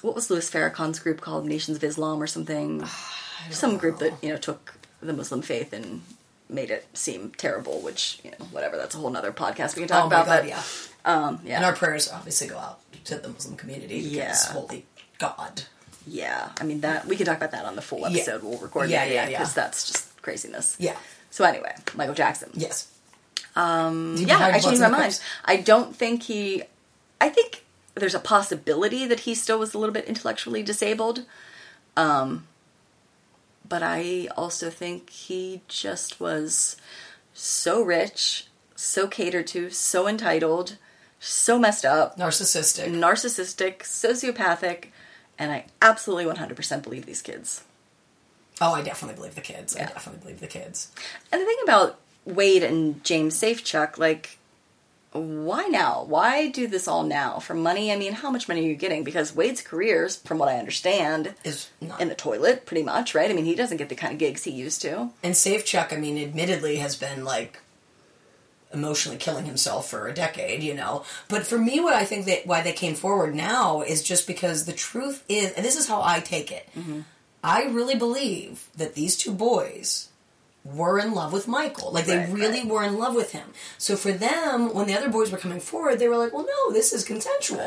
what 0.00 0.14
was 0.14 0.30
Louis 0.30 0.48
Farrakhan's 0.48 0.98
group 1.00 1.20
called? 1.20 1.44
Nations 1.46 1.76
of 1.76 1.84
Islam 1.84 2.22
or 2.22 2.26
something. 2.26 2.84
Some 3.50 3.76
group 3.78 3.98
that 3.98 4.14
you 4.22 4.30
know 4.30 4.36
took 4.36 4.74
the 5.00 5.12
Muslim 5.12 5.42
faith 5.42 5.72
and 5.72 6.02
made 6.48 6.70
it 6.70 6.86
seem 6.94 7.32
terrible. 7.36 7.80
Which 7.80 8.20
you 8.24 8.30
know, 8.32 8.44
whatever. 8.52 8.76
That's 8.76 8.94
a 8.94 8.98
whole 8.98 9.10
nother 9.10 9.32
podcast 9.32 9.74
we 9.76 9.82
can 9.82 9.88
talk 9.88 10.04
Oh 10.04 10.06
about. 10.08 10.26
god, 10.26 10.40
but 10.42 10.48
yeah. 10.48 10.62
um, 11.04 11.40
yeah, 11.44 11.56
And 11.56 11.64
our 11.64 11.74
prayers 11.74 12.10
obviously 12.12 12.46
go 12.48 12.58
out 12.58 12.80
to 13.04 13.16
the 13.18 13.28
Muslim 13.28 13.56
community 13.56 14.02
because 14.02 14.14
Yeah. 14.46 14.52
holy 14.52 14.86
God. 15.18 15.64
yeah. 16.06 16.50
I 16.60 16.64
mean 16.64 16.80
that 16.80 17.06
we 17.06 17.16
can 17.16 17.26
talk 17.26 17.36
about 17.36 17.50
that 17.52 17.64
on 17.64 17.76
the 17.76 17.82
full 17.82 18.00
Yeah. 18.00 18.08
episode. 18.08 18.42
We'll 18.42 18.58
record 18.58 18.90
Yeah, 18.90 19.04
that 19.04 19.12
yeah, 19.12 19.28
yeah. 19.28 19.38
because 19.38 19.54
that's 19.54 19.86
just 19.90 20.20
craziness. 20.22 20.76
Yeah. 20.78 20.96
So 21.30 21.44
anyway, 21.44 21.74
Michael 21.94 22.14
Jackson. 22.14 22.50
Yes. 22.54 22.88
Um, 23.56 24.14
yeah, 24.18 24.38
I 24.38 24.60
changed 24.60 24.80
my 24.80 24.88
mind. 24.88 25.20
I 25.44 25.56
don't 25.56 25.94
think 25.96 26.24
he. 26.24 26.62
I 27.20 27.28
think 27.28 27.64
there's 27.94 28.14
a 28.14 28.20
possibility 28.20 29.04
that 29.06 29.20
he 29.20 29.34
still 29.34 29.58
was 29.58 29.74
a 29.74 29.78
little 29.78 29.92
bit 29.92 30.04
intellectually 30.04 30.62
disabled. 30.62 31.24
Um, 31.96 32.46
but 33.68 33.82
I 33.82 34.28
also 34.36 34.70
think 34.70 35.10
he 35.10 35.62
just 35.68 36.20
was 36.20 36.76
so 37.34 37.82
rich, 37.82 38.46
so 38.76 39.08
catered 39.08 39.46
to, 39.48 39.70
so 39.70 40.06
entitled, 40.06 40.76
so 41.20 41.58
messed 41.58 41.84
up, 41.84 42.16
Narcissistic. 42.18 42.86
narcissistic, 42.92 43.78
sociopathic, 43.80 44.86
and 45.38 45.50
I 45.52 45.64
absolutely 45.82 46.24
100% 46.32 46.82
believe 46.82 47.06
these 47.06 47.22
kids. 47.22 47.64
Oh, 48.60 48.74
I 48.74 48.82
definitely 48.82 49.16
believe 49.16 49.34
the 49.36 49.40
kids. 49.40 49.76
I 49.76 49.80
definitely 49.80 50.20
believe 50.20 50.40
the 50.40 50.46
kids. 50.48 50.90
And 51.30 51.40
the 51.40 51.46
thing 51.46 51.58
about 51.62 51.98
Wade 52.24 52.62
and 52.64 53.02
James 53.04 53.40
Safechuck, 53.40 53.98
like, 53.98 54.38
why 55.12 55.66
now? 55.66 56.04
Why 56.06 56.48
do 56.48 56.66
this 56.66 56.86
all 56.88 57.02
now? 57.04 57.38
For 57.38 57.54
money? 57.54 57.92
I 57.92 57.96
mean, 57.96 58.12
how 58.14 58.30
much 58.30 58.48
money 58.48 58.64
are 58.64 58.68
you 58.68 58.74
getting? 58.74 59.04
Because 59.04 59.34
Wade's 59.34 59.60
career's, 59.62 60.16
from 60.16 60.38
what 60.38 60.48
I 60.48 60.58
understand, 60.58 61.34
Is 61.44 61.70
not. 61.80 62.00
in 62.00 62.08
the 62.08 62.14
toilet, 62.14 62.66
pretty 62.66 62.82
much, 62.82 63.14
right? 63.14 63.30
I 63.30 63.32
mean, 63.32 63.44
he 63.46 63.54
doesn't 63.54 63.76
get 63.78 63.88
the 63.88 63.94
kind 63.94 64.12
of 64.12 64.18
gigs 64.18 64.44
he 64.44 64.50
used 64.50 64.82
to. 64.82 65.10
And 65.22 65.34
Safechuck, 65.34 65.92
I 65.92 65.96
mean, 65.96 66.18
admittedly 66.18 66.76
has 66.76 66.94
been 66.96 67.24
like 67.24 67.60
emotionally 68.72 69.18
killing 69.18 69.44
himself 69.46 69.88
for 69.88 70.06
a 70.08 70.14
decade, 70.14 70.62
you 70.62 70.74
know. 70.74 71.04
But 71.28 71.46
for 71.46 71.58
me, 71.58 71.80
what 71.80 71.94
I 71.94 72.04
think 72.04 72.26
that 72.26 72.46
why 72.46 72.62
they 72.62 72.72
came 72.72 72.94
forward 72.94 73.34
now 73.34 73.82
is 73.82 74.02
just 74.02 74.26
because 74.26 74.64
the 74.66 74.72
truth 74.72 75.24
is, 75.28 75.52
and 75.52 75.64
this 75.64 75.76
is 75.76 75.88
how 75.88 76.02
I 76.02 76.20
take 76.20 76.52
it. 76.52 76.68
Mm-hmm. 76.76 77.00
I 77.42 77.64
really 77.66 77.94
believe 77.94 78.68
that 78.76 78.94
these 78.94 79.16
two 79.16 79.32
boys 79.32 80.08
were 80.64 80.98
in 80.98 81.14
love 81.14 81.32
with 81.32 81.48
Michael. 81.48 81.92
Like 81.92 82.04
they 82.04 82.18
Right, 82.18 82.28
really 82.28 82.58
right. 82.60 82.68
were 82.68 82.82
in 82.84 82.98
love 82.98 83.14
with 83.14 83.32
him. 83.32 83.54
So 83.78 83.96
for 83.96 84.12
them, 84.12 84.74
when 84.74 84.86
the 84.86 84.94
other 84.98 85.08
boys 85.08 85.30
were 85.32 85.38
coming 85.38 85.60
forward, 85.60 85.98
they 85.98 86.08
were 86.08 86.18
like, 86.18 86.34
"Well, 86.34 86.44
no, 86.44 86.72
this 86.74 86.92
is 86.92 87.04
consensual. 87.04 87.60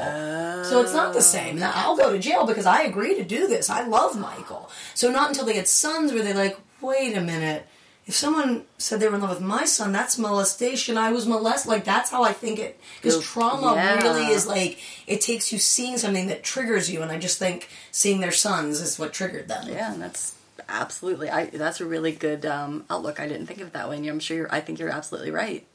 so 0.66 0.82
it's 0.82 0.94
not 0.94 1.14
the 1.14 1.22
same. 1.22 1.58
Now 1.58 1.72
I'll 1.74 1.98
go 1.98 2.12
to 2.12 2.20
jail 2.20 2.46
because 2.46 2.66
I 2.68 2.84
agree 2.84 3.16
to 3.16 3.24
do 3.24 3.48
this. 3.48 3.70
I 3.72 3.88
love 3.88 4.20
Michael." 4.20 4.70
So 4.94 5.10
not 5.10 5.30
until 5.30 5.46
they 5.46 5.56
had 5.56 5.68
sons 5.68 6.14
were 6.14 6.22
they 6.22 6.34
like, 6.34 6.60
"Wait 6.82 7.18
a 7.18 7.22
minute." 7.22 7.66
If 8.08 8.16
someone 8.16 8.66
said 8.78 9.00
they 9.00 9.08
were 9.08 9.16
in 9.16 9.22
love 9.22 9.30
with 9.30 9.42
my 9.42 9.66
son, 9.66 9.92
that's 9.92 10.18
molestation. 10.18 10.98
I 10.98 11.12
was 11.12 11.28
molested. 11.28 11.70
Like 11.70 11.86
that's 11.86 12.10
how 12.10 12.24
I 12.24 12.34
think 12.34 12.60
it. 12.60 12.80
Because 12.98 13.24
trauma 13.24 13.76
yeah. 13.76 14.02
really 14.02 14.28
is 14.28 14.48
like 14.48 14.80
it 15.08 15.22
takes 15.22 15.54
you 15.54 15.60
seeing 15.60 15.98
something 15.98 16.28
that 16.28 16.44
triggers 16.44 16.90
you, 16.90 17.02
and 17.02 17.12
I 17.12 17.20
just 17.20 17.38
think 17.38 17.70
seeing 17.92 18.20
their 18.20 18.32
sons 18.32 18.82
is 18.82 18.98
what 18.98 19.14
triggered 19.14 19.48
them. 19.48 19.68
Yeah, 19.68 19.94
and 19.94 20.02
that's 20.02 20.36
absolutely. 20.68 21.30
I 21.30 21.46
that's 21.46 21.80
a 21.80 21.86
really 21.86 22.12
good 22.12 22.46
um, 22.46 22.86
outlook. 22.90 23.20
I 23.20 23.28
didn't 23.28 23.46
think 23.46 23.62
of 23.62 23.68
it 23.68 23.74
that 23.74 23.90
way. 23.90 23.98
And 23.98 24.08
I'm 24.08 24.20
sure 24.20 24.36
you're. 24.36 24.54
I 24.54 24.62
think 24.62 24.80
you're 24.80 24.90
absolutely 24.90 25.32
right. 25.32 25.66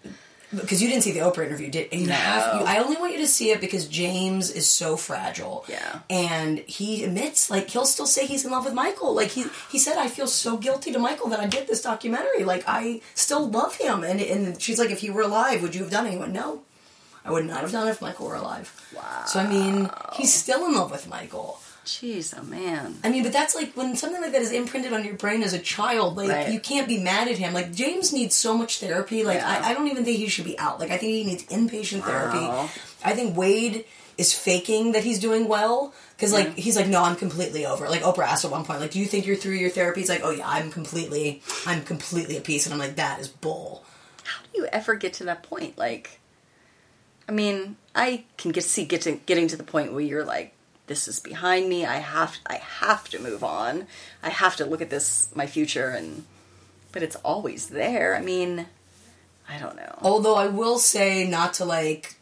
Because 0.54 0.80
you 0.82 0.88
didn't 0.88 1.02
see 1.02 1.12
the 1.12 1.20
Oprah 1.20 1.46
interview, 1.46 1.70
did 1.70 1.92
you? 1.92 2.06
No. 2.06 2.14
I 2.14 2.78
only 2.84 2.96
want 2.96 3.12
you 3.12 3.18
to 3.18 3.26
see 3.26 3.50
it 3.50 3.60
because 3.60 3.88
James 3.88 4.50
is 4.50 4.68
so 4.68 4.96
fragile. 4.96 5.64
Yeah. 5.68 6.00
and 6.08 6.58
he 6.60 7.04
admits, 7.04 7.50
like, 7.50 7.68
he'll 7.68 7.84
still 7.86 8.06
say 8.06 8.26
he's 8.26 8.44
in 8.44 8.50
love 8.50 8.64
with 8.64 8.74
Michael. 8.74 9.14
Like 9.14 9.30
he 9.30 9.46
he 9.70 9.78
said, 9.78 9.96
I 9.98 10.08
feel 10.08 10.26
so 10.26 10.56
guilty 10.56 10.92
to 10.92 10.98
Michael 10.98 11.28
that 11.30 11.40
I 11.40 11.46
did 11.46 11.66
this 11.66 11.82
documentary. 11.82 12.44
Like 12.44 12.64
I 12.66 13.00
still 13.14 13.48
love 13.48 13.76
him, 13.76 14.04
and 14.04 14.20
and 14.20 14.60
she's 14.62 14.78
like, 14.78 14.90
if 14.90 15.00
he 15.00 15.10
were 15.10 15.22
alive, 15.22 15.62
would 15.62 15.74
you 15.74 15.82
have 15.82 15.90
done 15.90 16.06
it? 16.06 16.12
He 16.12 16.18
went, 16.18 16.32
no. 16.32 16.62
I 17.24 17.32
would 17.32 17.44
not 17.44 17.62
have 17.62 17.72
done 17.72 17.88
it 17.88 17.90
if 17.90 18.00
Michael 18.00 18.28
were 18.28 18.36
alive. 18.36 18.72
Wow. 18.94 19.24
So 19.26 19.40
I 19.40 19.48
mean, 19.48 19.90
he's 20.14 20.32
still 20.32 20.64
in 20.66 20.74
love 20.74 20.92
with 20.92 21.08
Michael. 21.08 21.58
Jeez, 21.86 22.34
oh 22.36 22.42
man. 22.42 22.96
I 23.04 23.10
mean, 23.10 23.22
but 23.22 23.32
that's 23.32 23.54
like 23.54 23.72
when 23.76 23.94
something 23.94 24.20
like 24.20 24.32
that 24.32 24.42
is 24.42 24.50
imprinted 24.50 24.92
on 24.92 25.04
your 25.04 25.14
brain 25.14 25.44
as 25.44 25.52
a 25.52 25.58
child. 25.58 26.16
Like 26.16 26.28
Right. 26.30 26.52
you 26.52 26.58
can't 26.58 26.88
be 26.88 26.98
mad 26.98 27.28
at 27.28 27.38
him. 27.38 27.54
Like 27.54 27.72
James 27.72 28.12
needs 28.12 28.34
so 28.34 28.58
much 28.58 28.80
therapy. 28.80 29.22
Like 29.22 29.38
Yeah. 29.38 29.60
I, 29.64 29.70
I 29.70 29.74
don't 29.74 29.86
even 29.86 30.04
think 30.04 30.18
he 30.18 30.26
should 30.28 30.44
be 30.44 30.58
out. 30.58 30.80
Like 30.80 30.90
I 30.90 30.96
think 30.98 31.12
he 31.12 31.24
needs 31.24 31.44
inpatient 31.44 32.00
Wow. 32.00 32.06
therapy. 32.06 32.38
Oh. 32.40 32.70
I 33.04 33.12
think 33.14 33.36
Wade 33.36 33.84
is 34.18 34.32
faking 34.32 34.92
that 34.92 35.04
he's 35.04 35.20
doing 35.20 35.46
well 35.46 35.94
because 36.16 36.32
like 36.32 36.54
he's 36.56 36.74
like, 36.74 36.88
no, 36.88 37.04
I'm 37.04 37.14
completely 37.14 37.64
over. 37.66 37.88
Like 37.88 38.02
Oprah 38.02 38.24
asked 38.24 38.44
at 38.44 38.50
one 38.50 38.64
point, 38.64 38.80
like, 38.80 38.90
do 38.90 38.98
you 38.98 39.06
think 39.06 39.24
you're 39.24 39.36
through 39.36 39.54
your 39.54 39.70
therapy? 39.70 40.00
He's 40.00 40.08
like, 40.08 40.22
oh 40.24 40.30
yeah, 40.30 40.48
I'm 40.48 40.72
completely, 40.72 41.40
I'm 41.66 41.82
completely 41.84 42.36
at 42.36 42.42
peace. 42.42 42.66
And 42.66 42.72
I'm 42.72 42.80
like, 42.80 42.96
that 42.96 43.20
is 43.20 43.28
bull. 43.28 43.84
How 44.24 44.42
do 44.52 44.60
you 44.60 44.66
ever 44.72 44.96
get 44.96 45.12
to 45.14 45.24
that 45.26 45.44
point? 45.44 45.78
Like, 45.78 46.18
I 47.28 47.32
mean, 47.32 47.76
I 47.94 48.24
can 48.38 48.50
get 48.50 48.64
see 48.64 48.84
get 48.86 49.02
to 49.02 49.12
getting 49.26 49.46
to 49.48 49.56
the 49.56 49.62
point 49.62 49.92
where 49.92 50.00
you're 50.00 50.24
like, 50.24 50.52
this 50.86 51.08
is 51.08 51.20
behind 51.20 51.68
me. 51.68 51.84
I 51.84 51.96
have 51.96 52.36
I 52.46 52.56
have 52.56 53.08
to 53.10 53.18
move 53.18 53.42
on. 53.42 53.86
I 54.22 54.30
have 54.30 54.56
to 54.56 54.64
look 54.64 54.80
at 54.80 54.90
this 54.90 55.28
my 55.34 55.46
future 55.46 55.90
and 55.90 56.24
but 56.92 57.02
it's 57.02 57.16
always 57.16 57.68
there. 57.68 58.16
I 58.16 58.22
mean, 58.22 58.66
I 59.48 59.58
don't 59.58 59.76
know. 59.76 59.98
Although 60.00 60.36
I 60.36 60.46
will 60.46 60.78
say, 60.78 61.28
not 61.28 61.52
to 61.54 61.64
like, 61.66 62.16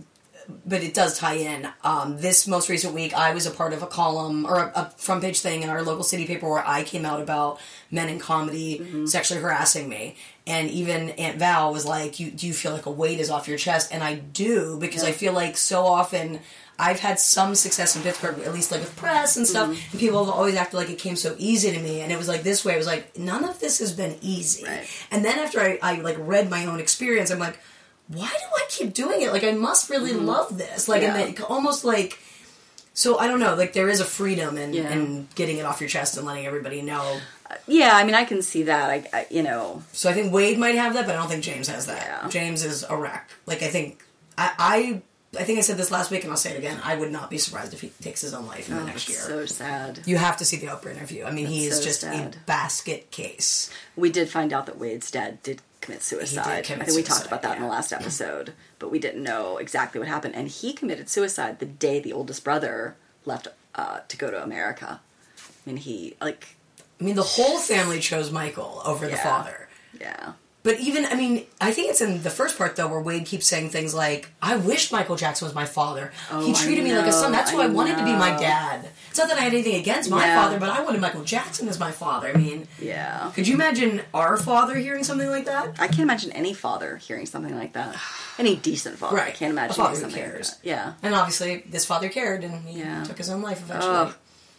but 0.66 0.83
it 0.83 0.92
does 0.92 1.16
tie 1.16 1.37
in. 1.37 1.68
Um, 1.85 2.18
this 2.18 2.47
most 2.47 2.68
recent 2.68 2.92
week, 2.92 3.14
I 3.14 3.33
was 3.33 3.47
a 3.47 3.52
part 3.52 3.73
of 3.73 3.83
a 3.83 3.87
column 3.87 4.44
or 4.44 4.56
a, 4.56 4.73
a 4.75 4.90
front 4.97 5.23
page 5.23 5.40
thing 5.40 5.62
in 5.62 5.71
our 5.71 5.83
local 5.83 6.02
city 6.02 6.26
paper 6.26 6.50
where 6.50 6.66
I 6.66 6.83
came 6.83 7.04
out 7.04 7.21
about 7.23 7.61
men 7.90 8.09
in 8.09 8.18
comedy 8.18 9.06
sexually 9.06 9.40
harassing 9.40 9.88
me. 9.88 10.16
And 10.47 10.68
even 10.71 11.11
Aunt 11.11 11.38
Val 11.38 11.73
was 11.73 11.87
like, 11.87 12.18
you, 12.18 12.30
"Do 12.30 12.47
you 12.47 12.52
feel 12.52 12.73
like 12.73 12.87
a 12.87 12.90
weight 12.90 13.21
is 13.21 13.30
off 13.30 13.49
your 13.49 13.59
chest?" 13.59 13.90
And 13.92 14.02
I 14.02 14.16
do 14.16 14.76
because 14.78 15.04
I 15.04 15.12
feel 15.12 15.33
like 15.33 15.56
so 15.56 15.87
often. 15.87 16.40
I've 16.78 17.00
had 17.00 17.21
some 17.21 17.54
success 17.54 17.95
in 17.95 18.02
Pittsburgh, 18.02 18.40
at 18.40 18.52
least 18.52 18.73
like 18.73 18.81
with 18.81 18.97
press 18.97 19.37
and 19.37 19.47
stuff, 19.47 19.71
mm-hmm. 19.71 19.90
and 19.93 20.00
people 20.00 20.25
have 20.25 20.35
always 20.35 20.57
acted 20.57 20.76
like 20.76 20.90
it 20.90 20.99
came 20.99 21.14
so 21.16 21.37
easy 21.38 21.71
to 21.71 21.78
me. 21.81 22.00
And 22.00 22.11
it 22.11 22.19
was 22.19 22.26
like 22.26 22.43
this 22.43 22.64
way. 22.64 22.75
It 22.75 22.78
was 22.78 22.87
like 22.87 23.16
none 23.16 23.45
of 23.45 23.61
this 23.61 23.78
has 23.78 23.93
been 23.93 24.16
easy. 24.21 24.64
Right. 24.64 24.88
And 25.11 25.25
then 25.25 25.38
after 25.38 25.61
I, 25.61 25.78
I 25.83 26.00
like 26.00 26.16
read 26.19 26.50
my 26.50 26.66
own 26.66 26.81
experience, 26.81 27.31
I'm 27.31 27.38
like, 27.38 27.59
why 28.09 28.28
do 28.28 28.47
I 28.57 28.64
keep 28.69 28.93
doing 28.93 29.23
it? 29.23 29.33
Like 29.33 29.45
I 29.45 29.52
must 29.52 29.88
really 29.88 30.12
mm-hmm. 30.12 30.26
love 30.26 30.59
this. 30.59 30.88
Like 30.88 31.02
Yeah. 31.02 31.14
and 31.14 31.37
then 31.37 31.45
almost 31.45 31.85
like 31.85 32.19
so 32.93 33.19
I 33.19 33.26
don't 33.28 33.40
know, 33.40 33.54
like 33.54 33.73
there 33.73 33.88
is 33.88 34.00
a 34.00 34.04
freedom 34.04 34.57
in, 34.57 34.73
Yeah. 34.73 34.90
in 34.90 35.28
getting 35.35 35.59
it 35.59 35.66
off 35.66 35.81
your 35.81 35.88
chest 35.88 36.16
and 36.16 36.26
letting 36.26 36.47
everybody 36.47 36.81
know. 36.81 37.21
Uh, 37.50 37.57
yeah, 37.66 37.90
I 37.95 38.04
mean, 38.04 38.14
I 38.14 38.25
can 38.25 38.40
see 38.40 38.64
that. 38.64 38.88
I, 38.88 39.04
I 39.12 39.26
you 39.31 39.43
know, 39.43 39.83
So 39.93 40.09
I 40.09 40.12
think 40.12 40.33
Wade 40.33 40.59
might 40.59 40.76
have 40.76 40.95
that, 40.95 41.07
but 41.07 41.14
I 41.14 41.19
don't 41.19 41.28
think 41.28 41.43
James 41.43 41.69
has 41.69 41.87
that. 41.87 42.23
Yeah. 42.25 42.28
James 42.28 42.64
is 42.64 42.85
a 42.88 42.97
wreck. 42.97 43.31
Like 43.47 43.62
I 43.62 43.69
think 43.69 44.02
I, 44.38 44.52
I 44.59 45.02
I 45.36 45.44
think 45.44 45.58
I 45.58 45.62
said 45.62 45.76
this 45.76 45.90
last 45.90 46.10
week 46.10 46.22
and 46.22 46.30
I'll 46.30 46.36
say 46.36 46.52
it 46.52 46.58
again. 46.58 46.80
I 46.82 46.96
would 46.96 47.12
not 47.12 47.30
be 47.30 47.38
surprised 47.38 47.74
if 47.74 47.80
he 47.80 47.88
takes 48.00 48.20
his 48.20 48.34
own 48.34 48.46
life 48.46 48.68
in 48.68 48.76
the 48.76 48.82
oh, 48.82 48.86
next 48.86 49.08
it's 49.08 49.10
year. 49.10 49.20
so 49.20 49.46
sad. 49.46 50.00
you 50.06 50.16
have 50.16 50.36
to 50.38 50.44
see 50.44 50.56
the 50.56 50.66
Oprah 50.66 50.92
interview. 50.92 51.24
I 51.24 51.30
mean, 51.30 51.46
he 51.46 51.66
is 51.66 51.78
so 51.78 51.84
just 51.84 52.00
sad. 52.02 52.36
a 52.36 52.38
basket 52.46 53.10
case. 53.10 53.70
We 53.96 54.10
did 54.10 54.28
find 54.28 54.52
out 54.52 54.66
that 54.66 54.78
Wade's 54.78 55.10
dad 55.10 55.42
did 55.42 55.62
commit 55.80 56.02
suicide. 56.02 56.64
commit 56.64 56.82
I 56.82 56.84
think 56.86 56.96
we 56.96 57.02
talked 57.02 57.26
about 57.26 57.42
that 57.42 57.56
in 57.56 57.62
the 57.62 57.68
last 57.68 57.92
episode, 57.92 58.54
but 58.78 58.90
we 58.90 58.98
didn't 58.98 59.22
know 59.22 59.58
exactly 59.58 59.98
what 59.98 60.08
happened. 60.08 60.34
And 60.34 60.48
he 60.48 60.72
committed 60.72 61.08
suicide 61.08 61.58
the 61.58 61.66
day 61.66 62.00
the 62.00 62.12
oldest 62.12 62.42
brother 62.42 62.96
left 63.24 63.48
uh, 63.74 64.00
to 64.08 64.16
go 64.16 64.30
to 64.30 64.42
America. 64.42 65.00
I 65.38 65.70
mean, 65.70 65.76
he 65.76 66.16
like 66.20 66.56
I 67.00 67.04
mean, 67.04 67.16
the 67.16 67.22
whole 67.22 67.58
family 67.58 68.00
chose 68.00 68.30
Michael 68.30 68.80
over 68.84 69.06
the 69.06 69.16
father. 69.16 69.68
yeah. 70.00 70.34
But 70.64 70.80
even, 70.80 71.04
I 71.04 71.14
mean, 71.14 71.44
I 71.61 71.73
think 71.73 71.90
it's 71.90 72.00
in 72.00 72.23
the 72.23 72.30
first 72.30 72.56
part 72.56 72.75
though 72.75 72.88
where 72.88 72.99
Wade 72.99 73.26
keeps 73.26 73.47
saying 73.47 73.68
things 73.68 73.92
like, 73.94 74.30
"I 74.40 74.56
wish 74.56 74.90
Michael 74.90 75.14
Jackson 75.14 75.44
was 75.47 75.54
my 75.54 75.66
father. 75.66 76.11
Oh, 76.30 76.40
he 76.44 76.54
treated 76.54 76.80
I 76.80 76.88
me 76.88 76.97
like 76.97 77.06
a 77.06 77.12
son. 77.12 77.33
That's 77.33 77.50
who 77.50 77.61
I 77.61 77.64
I, 77.64 77.66
wanted 77.68 77.99
to 77.99 78.04
be 78.04 78.12
my 78.12 78.30
dad. 78.30 78.88
It's 79.11 79.18
not 79.18 79.28
that 79.28 79.37
I 79.38 79.42
had 79.42 79.52
anything 79.52 79.75
against 79.76 80.09
my 80.11 80.25
Yeah. 80.25 80.42
father, 80.42 80.59
but 80.59 80.71
I 80.71 80.80
wanted 80.83 81.02
Michael 81.02 81.23
Jackson 81.23 81.68
as 81.68 81.78
my 81.78 81.90
father. 81.92 82.28
I 82.35 82.37
mean, 82.38 82.66
Yeah. 82.80 83.30
could 83.35 83.47
you 83.47 83.54
imagine 83.54 84.00
our 84.14 84.38
father 84.38 84.75
hearing 84.76 85.04
something 85.04 85.28
like 85.28 85.44
that? 85.44 85.76
I 85.78 85.87
can't 85.87 86.00
imagine 86.00 86.33
any 86.33 86.54
father 86.54 86.97
hearing 86.97 87.26
something 87.26 87.54
like 87.54 87.75
that. 87.75 87.94
Any 88.38 88.56
decent 88.56 88.99
father. 88.99 89.18
I 89.18 89.25
Right. 89.25 89.35
can't 89.35 89.52
imagine 89.52 89.73
A 89.73 89.85
father 89.85 90.00
something 90.00 90.18
cares. 90.18 90.49
like 90.52 90.62
that. 90.62 90.68
Yeah. 90.68 90.92
And 91.02 91.14
obviously, 91.14 91.62
this 91.68 91.85
father 91.85 92.09
cared, 92.09 92.42
and 92.42 92.66
he 92.66 92.80
Yeah. 92.80 93.04
took 93.04 93.18
his 93.18 93.28
own 93.28 93.42
life 93.42 93.61
eventually. 93.61 93.94
Oh, 93.94 94.14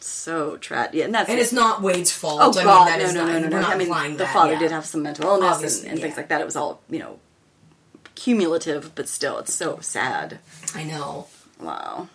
so 0.06 0.58
tragic. 0.58 0.96
Yeah, 0.96 1.06
and 1.06 1.14
that's 1.14 1.30
and 1.30 1.40
it's 1.40 1.54
not 1.54 1.82
Wade's 1.82 2.12
fault. 2.12 2.40
Oh 2.42 2.52
I 2.52 2.56
mean, 2.56 2.64
God, 2.64 2.88
that 2.88 3.00
no, 3.00 3.06
is 3.06 3.14
no, 3.14 3.26
not, 3.26 3.42
no, 3.42 3.48
no, 3.48 3.62
no. 3.62 3.68
I 3.68 3.78
mean, 3.78 4.18
the 4.18 4.28
father 4.28 4.54
yeah. 4.54 4.60
did 4.60 4.72
have 4.72 4.86
some 4.86 5.04
mental 5.04 5.26
illness 5.26 5.44
and, 5.44 5.56
Obviously, 5.56 5.90
and 5.90 6.00
things 6.00 6.12
yeah. 6.12 6.18
like 6.18 6.30
that. 6.30 6.42
It 6.42 6.46
was 6.46 6.56
all 6.56 6.82
you 6.90 7.00
know, 7.00 7.20
cumulative, 8.16 8.94
but 8.96 9.10
still, 9.10 9.40
it's 9.40 9.54
so 9.54 9.80
sad. 9.82 10.40
I 10.74 10.84
know. 10.84 11.28
Wow. 11.60 12.10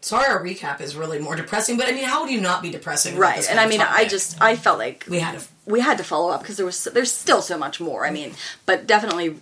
Sorry, 0.00 0.26
our 0.26 0.42
recap 0.42 0.80
is 0.80 0.96
really 0.96 1.20
more 1.20 1.36
depressing, 1.36 1.76
but 1.76 1.88
I 1.88 1.92
mean, 1.92 2.04
how 2.04 2.22
would 2.22 2.32
you 2.32 2.40
not 2.40 2.60
be 2.60 2.70
depressing? 2.70 3.16
Right, 3.16 3.48
and 3.48 3.60
I 3.60 3.66
mean, 3.66 3.80
I 3.80 4.04
just 4.04 4.40
I 4.42 4.56
felt 4.56 4.78
like 4.78 5.04
we 5.08 5.20
had 5.20 5.38
to 5.38 5.46
we 5.64 5.78
had 5.78 5.98
to 5.98 6.04
follow 6.04 6.30
up 6.30 6.42
because 6.42 6.56
there 6.56 6.66
was 6.66 6.76
so- 6.76 6.90
there's 6.90 7.12
still 7.12 7.40
so 7.40 7.56
much 7.56 7.80
more. 7.80 8.04
I 8.04 8.10
mean, 8.10 8.34
but 8.66 8.88
definitely 8.88 9.36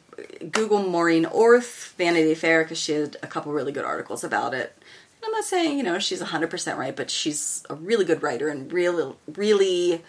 Google 0.50 0.82
Maureen 0.82 1.25
Orth 1.25 1.94
Vanity 1.97 2.35
Fair 2.35 2.62
because 2.62 2.76
she 2.76 2.92
had 2.92 3.16
a 3.23 3.26
couple 3.26 3.52
really 3.52 3.73
good 3.73 3.87
articles 3.87 4.23
about 4.23 4.52
it. 4.52 4.76
I'm 5.22 5.32
not 5.32 5.44
saying 5.44 5.76
you 5.76 5.82
know 5.82 5.98
she's 5.98 6.20
100 6.20 6.50
percent 6.50 6.78
right, 6.78 6.94
but 6.94 7.10
she's 7.10 7.64
a 7.68 7.74
really 7.74 8.04
good 8.04 8.22
writer 8.22 8.48
and 8.48 8.72
really 8.72 9.14
really 9.26 10.02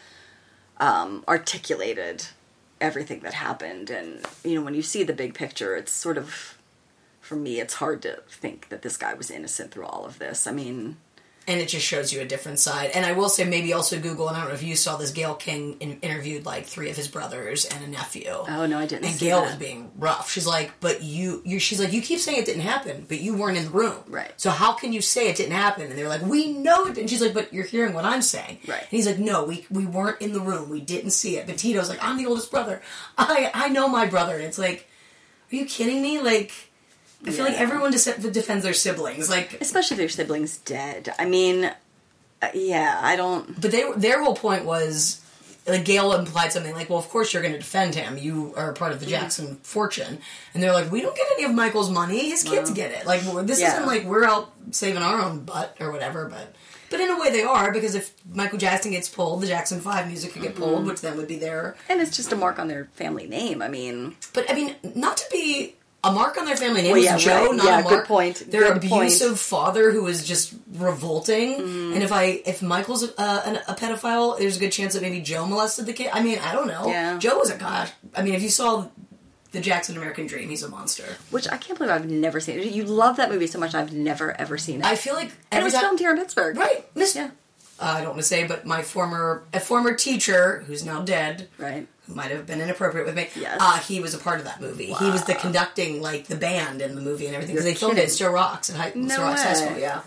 um, 0.78 1.24
articulated 1.28 2.28
everything 2.80 3.20
that 3.22 3.34
happened. 3.34 3.90
And 3.90 4.26
you 4.44 4.56
know 4.56 4.62
when 4.62 4.74
you 4.74 4.82
see 4.82 5.04
the 5.04 5.14
big 5.14 5.34
picture, 5.34 5.76
it's 5.76 5.92
sort 5.92 6.18
of 6.18 6.58
for 7.20 7.36
me 7.36 7.60
it's 7.60 7.76
hard 7.76 8.02
to 8.04 8.22
think 8.30 8.70
that 8.70 8.82
this 8.82 8.98
guy 8.98 9.14
was 9.14 9.32
innocent 9.32 9.72
through 9.72 9.86
all 9.86 10.06
of 10.06 10.20
this. 10.20 10.48
I 10.48 10.52
mean, 10.52 10.98
and 11.48 11.60
it 11.60 11.68
just 11.70 11.86
shows 11.86 12.14
you 12.14 12.22
a 12.22 12.26
different 12.26 12.60
side. 12.60 12.92
And 12.94 13.04
I 13.06 13.14
will 13.14 13.28
say, 13.30 13.44
maybe 13.46 13.74
also 13.74 14.00
Google, 14.00 14.28
and 14.28 14.38
I 14.38 14.42
don't 14.42 14.50
know 14.50 14.54
if 14.56 14.62
you 14.64 14.76
saw 14.76 14.96
this. 14.98 15.12
Gayle 15.12 15.34
King 15.34 15.76
in, 15.80 16.00
interviewed 16.02 16.46
like 16.46 16.66
three 16.68 16.90
of 16.92 16.96
his 16.96 17.08
brothers 17.08 17.66
and 17.66 17.84
a 17.84 17.88
nephew. 17.88 18.30
oh 18.30 18.66
no, 18.68 18.78
I 18.78 18.86
didn't. 18.86 19.06
and 19.06 19.16
see 19.16 19.26
Gail 19.26 19.42
that. 19.42 19.48
was 19.48 19.56
being 19.56 19.92
rough. 19.98 20.32
She's 20.32 20.46
like, 20.46 20.80
"But 20.80 21.02
you, 21.02 21.42
you," 21.44 21.58
she's 21.60 21.80
like, 21.80 21.94
"You 21.94 22.02
keep 22.02 22.20
saying 22.20 22.38
it 22.38 22.46
didn't 22.46 22.62
happen, 22.62 23.06
but 23.08 23.20
you 23.20 23.36
weren't 23.36 23.58
in 23.58 23.66
the 23.66 23.72
room, 23.72 23.98
Right. 24.08 24.32
So 24.38 24.50
how 24.52 24.74
can 24.74 24.94
you 24.94 25.02
say 25.02 25.30
it 25.30 25.36
didn't 25.36 25.54
happen?" 25.56 25.88
And 25.88 25.98
they're 25.98 26.08
like, 26.10 26.22
"We 26.22 26.54
know 26.54 26.86
it." 26.86 26.94
didn't." 26.96 27.10
she's 27.10 27.22
like, 27.22 27.34
"But 27.34 27.52
you're 27.54 27.66
hearing 27.66 27.94
what 27.94 28.06
I'm 28.06 28.22
saying, 28.22 28.60
Right. 28.68 28.82
And 28.82 28.90
he's 28.90 29.08
like, 29.08 29.18
"No, 29.20 29.44
we 29.44 29.66
we 29.72 29.86
weren't 29.86 30.22
in 30.22 30.34
the 30.34 30.42
room. 30.42 30.70
We 30.70 30.80
didn't 30.80 31.12
see 31.12 31.38
it." 31.38 31.48
But 31.48 31.58
Tito's 31.58 31.90
like, 31.90 32.04
"I'm 32.04 32.18
the 32.18 32.28
oldest 32.28 32.52
brother. 32.52 32.82
I 33.18 33.50
I 33.54 33.70
know 33.70 33.88
my 33.88 34.06
brother." 34.06 34.36
And 34.36 34.44
it's 34.44 34.60
like, 34.60 34.88
"Are 35.52 35.56
you 35.56 35.66
kidding 35.66 36.02
me?" 36.04 36.20
Like, 36.22 36.52
I 37.26 37.32
feel 37.32 37.46
like 37.46 37.60
everyone 37.60 37.92
just 37.92 38.06
defends 38.34 38.64
their 38.64 38.74
siblings, 38.74 39.30
like. 39.30 39.60
especially 39.62 39.96
if 39.96 40.00
their 40.00 40.10
sibling's 40.10 40.58
dead. 40.58 41.14
I 41.20 41.26
mean, 41.26 41.66
uh, 42.42 42.48
yeah, 42.54 43.00
I 43.02 43.16
don't. 43.16 43.60
But 43.62 43.72
they 43.72 43.84
their 43.96 44.24
whole 44.24 44.36
point 44.36 44.66
was 44.66 45.22
like 45.68 45.86
Gayle 45.86 46.14
implied 46.14 46.52
something 46.52 46.74
like, 46.74 46.90
"Well, 46.90 46.98
of 46.98 47.08
course 47.10 47.32
you're 47.34 47.44
going 47.44 47.54
to 47.54 47.60
defend 47.60 47.94
him. 47.94 48.18
You 48.18 48.54
are 48.58 48.74
part 48.74 48.92
of 48.92 48.98
Mm-hmm. 48.98 49.06
the 49.06 49.12
Jackson 49.12 49.56
fortune." 49.62 50.18
And 50.56 50.64
they're 50.64 50.74
like, 50.74 50.92
"We 50.92 51.02
don't 51.02 51.16
get 51.16 51.28
any 51.34 51.44
of 51.44 51.54
Michael's 51.54 51.92
money. 51.92 52.30
His 52.30 52.42
kids 52.44 52.72
get 52.72 52.92
it. 52.92 53.06
Like 53.06 53.22
this 53.46 53.60
Yeah. 53.60 53.74
isn't 53.74 53.86
like 53.86 54.04
we're 54.06 54.26
out 54.26 54.52
saving 54.72 55.04
our 55.04 55.22
own 55.22 55.42
butt 55.42 55.78
or 55.80 55.92
whatever." 55.92 56.26
But 56.28 56.56
but 56.90 57.00
in 57.00 57.10
a 57.12 57.20
way 57.20 57.30
they 57.32 57.44
are 57.44 57.72
because 57.72 57.94
if 57.94 58.12
Michael 58.34 58.58
Jackson 58.58 58.92
gets 58.92 59.08
pulled, 59.08 59.42
the 59.42 59.48
Jackson 59.48 59.80
Five 59.80 60.08
music 60.08 60.34
could 60.34 60.42
get 60.42 60.56
Mm-hmm. 60.56 60.64
pulled, 60.64 60.86
which 60.88 61.02
then 61.02 61.16
would 61.18 61.28
be 61.28 61.38
there. 61.38 61.76
And 61.88 62.02
it's 62.02 62.18
just 62.18 62.32
a 62.32 62.36
mark 62.36 62.58
on 62.58 62.68
their 62.68 62.86
family 62.96 63.28
name. 63.28 63.62
I 63.62 63.68
mean, 63.68 64.16
But 64.34 64.50
I 64.50 64.56
mean, 64.56 64.76
not 64.96 65.18
to 65.18 65.26
be. 65.32 65.76
A 66.04 66.12
mark 66.12 66.36
on 66.38 66.46
their 66.46 66.58
family 66.58 66.82
name 66.82 66.94
Well, 66.94 67.02
was 67.02 67.06
yeah, 67.06 67.18
Joe, 67.18 67.46
right. 67.48 67.56
not 67.56 67.66
Yeah, 67.66 67.80
a 67.80 67.84
good 67.84 67.92
mark. 67.92 68.08
point. 68.08 68.52
Their 68.52 68.74
Good 68.74 68.82
point. 68.90 69.04
abusive 69.04 69.40
father, 69.40 69.92
who 69.92 70.02
was 70.04 70.26
just 70.28 70.54
revolting. 70.74 71.60
Mm. 71.60 71.94
And 71.94 72.04
if 72.04 72.12
I, 72.12 72.42
if 72.46 72.62
Michael's 72.64 73.04
a, 73.04 73.22
an, 73.22 73.58
a 73.68 73.76
pedophile, 73.76 74.38
there's 74.40 74.58
a 74.58 74.60
good 74.60 74.72
chance 74.72 74.94
that 74.94 75.04
maybe 75.04 75.22
Joe 75.22 75.46
molested 75.46 75.86
the 75.86 75.94
kid. 75.94 76.10
I 76.12 76.24
mean, 76.24 76.40
I 76.40 76.54
don't 76.54 76.68
know. 76.68 76.88
Yeah. 76.88 77.18
Joe 77.20 77.38
was 77.38 77.52
a 77.52 77.58
gosh. 77.58 77.92
I 78.16 78.24
mean, 78.24 78.34
if 78.34 78.42
you 78.42 78.50
saw 78.50 78.88
the 79.52 79.60
Jackson 79.62 79.96
American 79.96 80.26
Dream, 80.28 80.50
he's 80.50 80.64
a 80.64 80.70
monster. 80.70 81.06
which 81.30 81.48
I 81.50 81.58
can't 81.58 81.78
believe 81.78 81.92
I've 81.94 82.10
never 82.10 82.40
seen. 82.40 82.62
You 82.74 82.84
love 82.84 83.18
that 83.18 83.30
movie 83.30 83.48
so 83.48 83.60
much, 83.60 83.76
I've 83.76 83.94
never 83.94 84.32
ever 84.40 84.58
seen 84.58 84.80
it. 84.80 84.86
I 84.86 84.96
feel 84.96 85.14
like 85.14 85.32
and 85.52 85.62
it 85.62 85.64
was 85.64 85.74
time- 85.74 85.84
filmed 85.84 86.00
here 86.00 86.10
in 86.12 86.18
Pittsburgh, 86.18 86.58
right, 86.58 86.86
Miss. 86.96 87.16
Yeah, 87.16 87.32
Uh, 87.82 87.86
I 87.86 88.02
don't 88.02 88.10
want 88.10 88.20
to 88.20 88.24
say, 88.24 88.46
but 88.46 88.64
my 88.64 88.84
former 88.84 89.44
a 89.54 89.60
former 89.60 89.96
teacher 89.96 90.64
who's 90.68 90.86
now 90.86 91.02
dead, 91.02 91.50
right. 91.58 91.88
who 92.06 92.14
might 92.14 92.30
have 92.30 92.46
been 92.46 92.62
inappropriate 92.62 93.08
with 93.08 93.16
me. 93.16 93.28
Yes. 93.36 93.58
Uh, 93.60 93.80
he 93.80 94.00
was 94.00 94.14
a 94.14 94.20
part 94.20 94.38
of 94.38 94.46
that 94.46 94.62
movie. 94.62 94.92
Wow. 94.92 94.98
He 94.98 95.10
was 95.10 95.24
the 95.24 95.34
conducting 95.34 96.00
like 96.00 96.28
the 96.28 96.36
band 96.36 96.84
in 96.84 96.94
the 96.94 97.02
movie 97.02 97.26
and 97.26 97.34
everything 97.34 97.56
because 97.56 97.66
they 97.66 97.74
filmed 97.74 97.98
it 97.98 98.04
at. 98.04 98.12
Sto-Rox 98.12 98.70
at 98.70 98.76
high, 98.76 98.92
No 98.94 99.16
Sto-Rox 99.16 99.38
High. 99.38 99.54
School. 99.54 99.78
Yeah. 99.80 100.02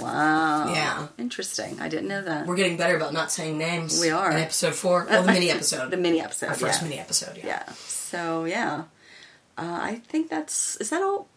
Wow. 0.00 0.72
Yeah. 0.72 1.06
Interesting. 1.18 1.80
I 1.80 1.88
didn't 1.88 2.08
know 2.08 2.22
that. 2.22 2.46
We're 2.46 2.56
getting 2.56 2.76
better 2.76 2.96
about 2.96 3.12
not 3.12 3.30
saying 3.30 3.58
names. 3.58 4.00
We 4.00 4.10
are. 4.10 4.32
In 4.32 4.38
episode 4.38 4.74
four. 4.74 5.06
Well, 5.08 5.22
the 5.22 5.32
mini 5.32 5.50
episode. 5.50 5.90
the 5.92 5.96
mini 5.96 6.20
episode. 6.20 6.48
Our 6.48 6.54
first 6.54 6.82
yeah. 6.82 6.88
mini 6.88 7.00
episode, 7.00 7.36
yeah. 7.36 7.46
Yeah. 7.46 7.72
So 7.74 8.44
yeah, 8.44 8.84
uh, 9.56 9.78
I 9.82 10.02
think 10.08 10.30
that's 10.30 10.76
is 10.76 10.90
that 10.90 11.02
all. 11.02 11.28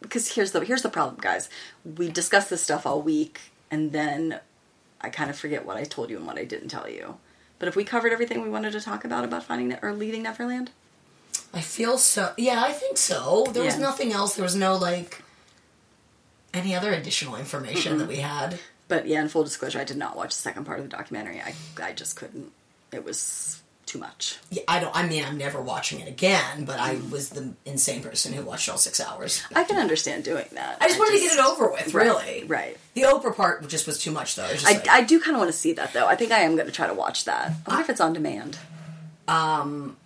Because 0.00 0.32
here's 0.32 0.52
the 0.52 0.64
here's 0.64 0.82
the 0.82 0.88
problem, 0.88 1.18
guys. 1.20 1.50
We 1.84 2.08
discuss 2.08 2.48
this 2.48 2.62
stuff 2.62 2.86
all 2.86 3.02
week, 3.02 3.40
and 3.70 3.92
then 3.92 4.40
I 5.00 5.08
kind 5.08 5.30
of 5.30 5.38
forget 5.38 5.64
what 5.64 5.76
I 5.76 5.84
told 5.84 6.10
you 6.10 6.16
and 6.18 6.26
what 6.26 6.38
I 6.38 6.44
didn't 6.44 6.68
tell 6.68 6.88
you. 6.88 7.16
But 7.58 7.68
if 7.68 7.76
we 7.76 7.84
covered 7.84 8.12
everything 8.12 8.42
we 8.42 8.48
wanted 8.50 8.72
to 8.72 8.80
talk 8.80 9.04
about 9.04 9.24
about 9.24 9.44
finding 9.44 9.78
or 9.82 9.92
leaving 9.92 10.22
Neverland, 10.22 10.70
I 11.52 11.60
feel 11.60 11.98
so. 11.98 12.32
Yeah, 12.38 12.62
I 12.62 12.72
think 12.72 12.96
so. 12.96 13.46
There 13.52 13.62
was 13.64 13.74
Yeah. 13.74 13.80
nothing 13.80 14.12
else. 14.12 14.34
There 14.34 14.42
was 14.44 14.54
no, 14.56 14.76
like. 14.76 15.22
any 16.52 16.74
other 16.74 16.92
additional 16.92 17.36
information 17.36 17.98
that 17.98 18.08
we 18.08 18.16
had. 18.16 18.58
But 18.88 19.06
yeah, 19.06 19.20
in 19.22 19.28
full 19.28 19.44
disclosure, 19.44 19.78
I 19.78 19.84
did 19.84 19.96
not 19.96 20.16
watch 20.16 20.34
the 20.34 20.40
second 20.42 20.64
part 20.64 20.80
of 20.80 20.84
the 20.84 20.96
documentary. 20.96 21.40
I 21.40 21.54
I 21.80 21.92
just 21.92 22.16
couldn't. 22.16 22.50
It 22.92 23.04
was 23.04 23.62
too 23.90 23.98
much. 23.98 24.38
Yeah, 24.50 24.62
I 24.68 24.78
don't. 24.80 24.94
I 24.96 25.06
mean, 25.06 25.24
I'm 25.24 25.36
never 25.38 25.60
watching 25.60 26.00
it 26.00 26.08
again. 26.08 26.64
But 26.64 26.78
I 26.78 26.98
was 27.10 27.30
the 27.30 27.52
insane 27.64 28.02
person 28.02 28.32
who 28.32 28.42
watched 28.42 28.68
all 28.68 28.78
six 28.78 29.00
hours. 29.00 29.42
I 29.54 29.64
can 29.64 29.76
understand 29.76 30.24
doing 30.24 30.46
that. 30.52 30.78
I 30.80 30.86
just 30.88 30.98
wanted 30.98 31.14
to 31.16 31.20
get 31.20 31.32
it 31.32 31.40
over 31.40 31.70
with. 31.70 31.92
Really, 31.94 32.44
right. 32.44 32.76
The 32.94 33.02
Oprah 33.02 33.34
part 33.34 33.66
just 33.68 33.86
was 33.86 33.98
too 33.98 34.10
much, 34.10 34.34
though. 34.36 34.48
Just 34.52 34.66
I, 34.66 34.72
like- 34.72 34.88
I 34.88 35.02
do 35.02 35.20
kind 35.20 35.34
of 35.36 35.40
want 35.40 35.50
to 35.52 35.56
see 35.56 35.72
that 35.74 35.92
though. 35.92 36.06
I 36.06 36.16
think 36.16 36.32
I 36.32 36.40
am 36.40 36.54
going 36.56 36.66
to 36.66 36.72
try 36.72 36.86
to 36.86 36.94
watch 36.94 37.24
that. 37.24 37.52
I 37.66 37.70
wonder 37.70 37.82
if 37.82 37.90
it's 37.90 38.00
on 38.00 38.12
demand. 38.12 38.58
um, 39.28 39.96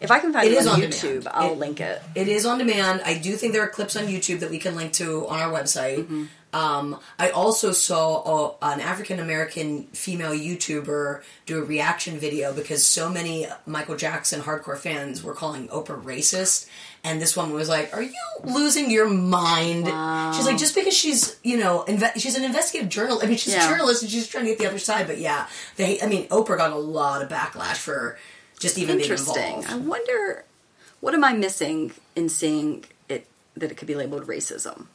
If 0.00 0.10
I 0.10 0.18
can 0.20 0.32
find 0.32 0.46
It 0.46 0.52
it, 0.52 0.58
is 0.58 0.66
on, 0.66 0.74
on 0.74 0.80
YouTube, 0.80 1.22
demand. 1.24 1.28
I'll 1.32 1.52
It- 1.52 1.58
link 1.58 1.80
it. 1.80 2.02
It 2.14 2.28
is 2.28 2.44
on 2.46 2.58
demand. 2.58 3.02
I 3.04 3.14
do 3.18 3.36
think 3.36 3.52
there 3.52 3.62
are 3.62 3.68
clips 3.68 3.96
on 3.96 4.04
YouTube 4.04 4.40
that 4.40 4.50
we 4.50 4.58
can 4.58 4.74
link 4.76 4.92
to 4.94 5.26
on 5.28 5.40
our 5.40 5.52
website. 5.52 5.98
Mm-hmm. 5.98 6.24
Um, 6.52 6.98
I 7.18 7.28
also 7.30 7.72
saw 7.72 8.56
a, 8.62 8.72
an 8.72 8.80
African 8.80 9.20
American 9.20 9.84
female 9.88 10.30
YouTuber 10.32 11.22
do 11.44 11.58
a 11.58 11.62
reaction 11.62 12.18
video 12.18 12.54
because 12.54 12.82
so 12.84 13.10
many 13.10 13.46
Michael 13.66 13.96
Jackson 13.96 14.40
hardcore 14.40 14.78
fans 14.78 15.22
were 15.22 15.34
calling 15.34 15.68
Oprah 15.68 16.02
racist. 16.02 16.66
And 17.04 17.20
this 17.22 17.36
woman 17.36 17.54
was 17.54 17.68
like, 17.68 17.94
"Are 17.94 18.02
you 18.02 18.12
losing 18.44 18.90
your 18.90 19.08
mind?" 19.08 19.86
She's 20.34 20.46
like, 20.46 20.58
"Just 20.58 20.74
because 20.74 20.94
she's, 20.96 21.36
you 21.44 21.56
know, 21.58 21.84
inve- 21.86 22.18
she's 22.20 22.36
an 22.36 22.44
investigative 22.44 22.88
journalist. 22.88 23.24
I 23.24 23.28
mean, 23.28 23.36
she's 23.36 23.54
Yeah. 23.54 23.66
a 23.66 23.68
journalist 23.68 24.02
and 24.02 24.10
she's 24.10 24.26
trying 24.26 24.44
to 24.44 24.50
get 24.50 24.58
the 24.58 24.66
other 24.66 24.78
side." 24.80 25.06
But 25.06 25.18
yeah, 25.18 25.46
they. 25.76 26.00
I 26.02 26.06
mean, 26.06 26.26
Oprah 26.28 26.56
got 26.56 26.72
a 26.72 26.76
lot 26.76 27.22
of 27.22 27.28
backlash 27.28 27.76
for 27.76 28.18
just 28.58 28.78
even 28.78 28.96
being 28.96 29.10
Interesting. 29.10 29.58
involved. 29.58 29.70
I 29.70 29.76
wonder 29.76 30.44
what 31.00 31.14
am 31.14 31.22
I 31.22 31.34
missing 31.34 31.92
in 32.16 32.28
seeing 32.28 32.84
it 33.08 33.26
that 33.56 33.70
it 33.70 33.76
could 33.76 33.86
be 33.86 33.94
labeled 33.94 34.26
racism. 34.26 34.86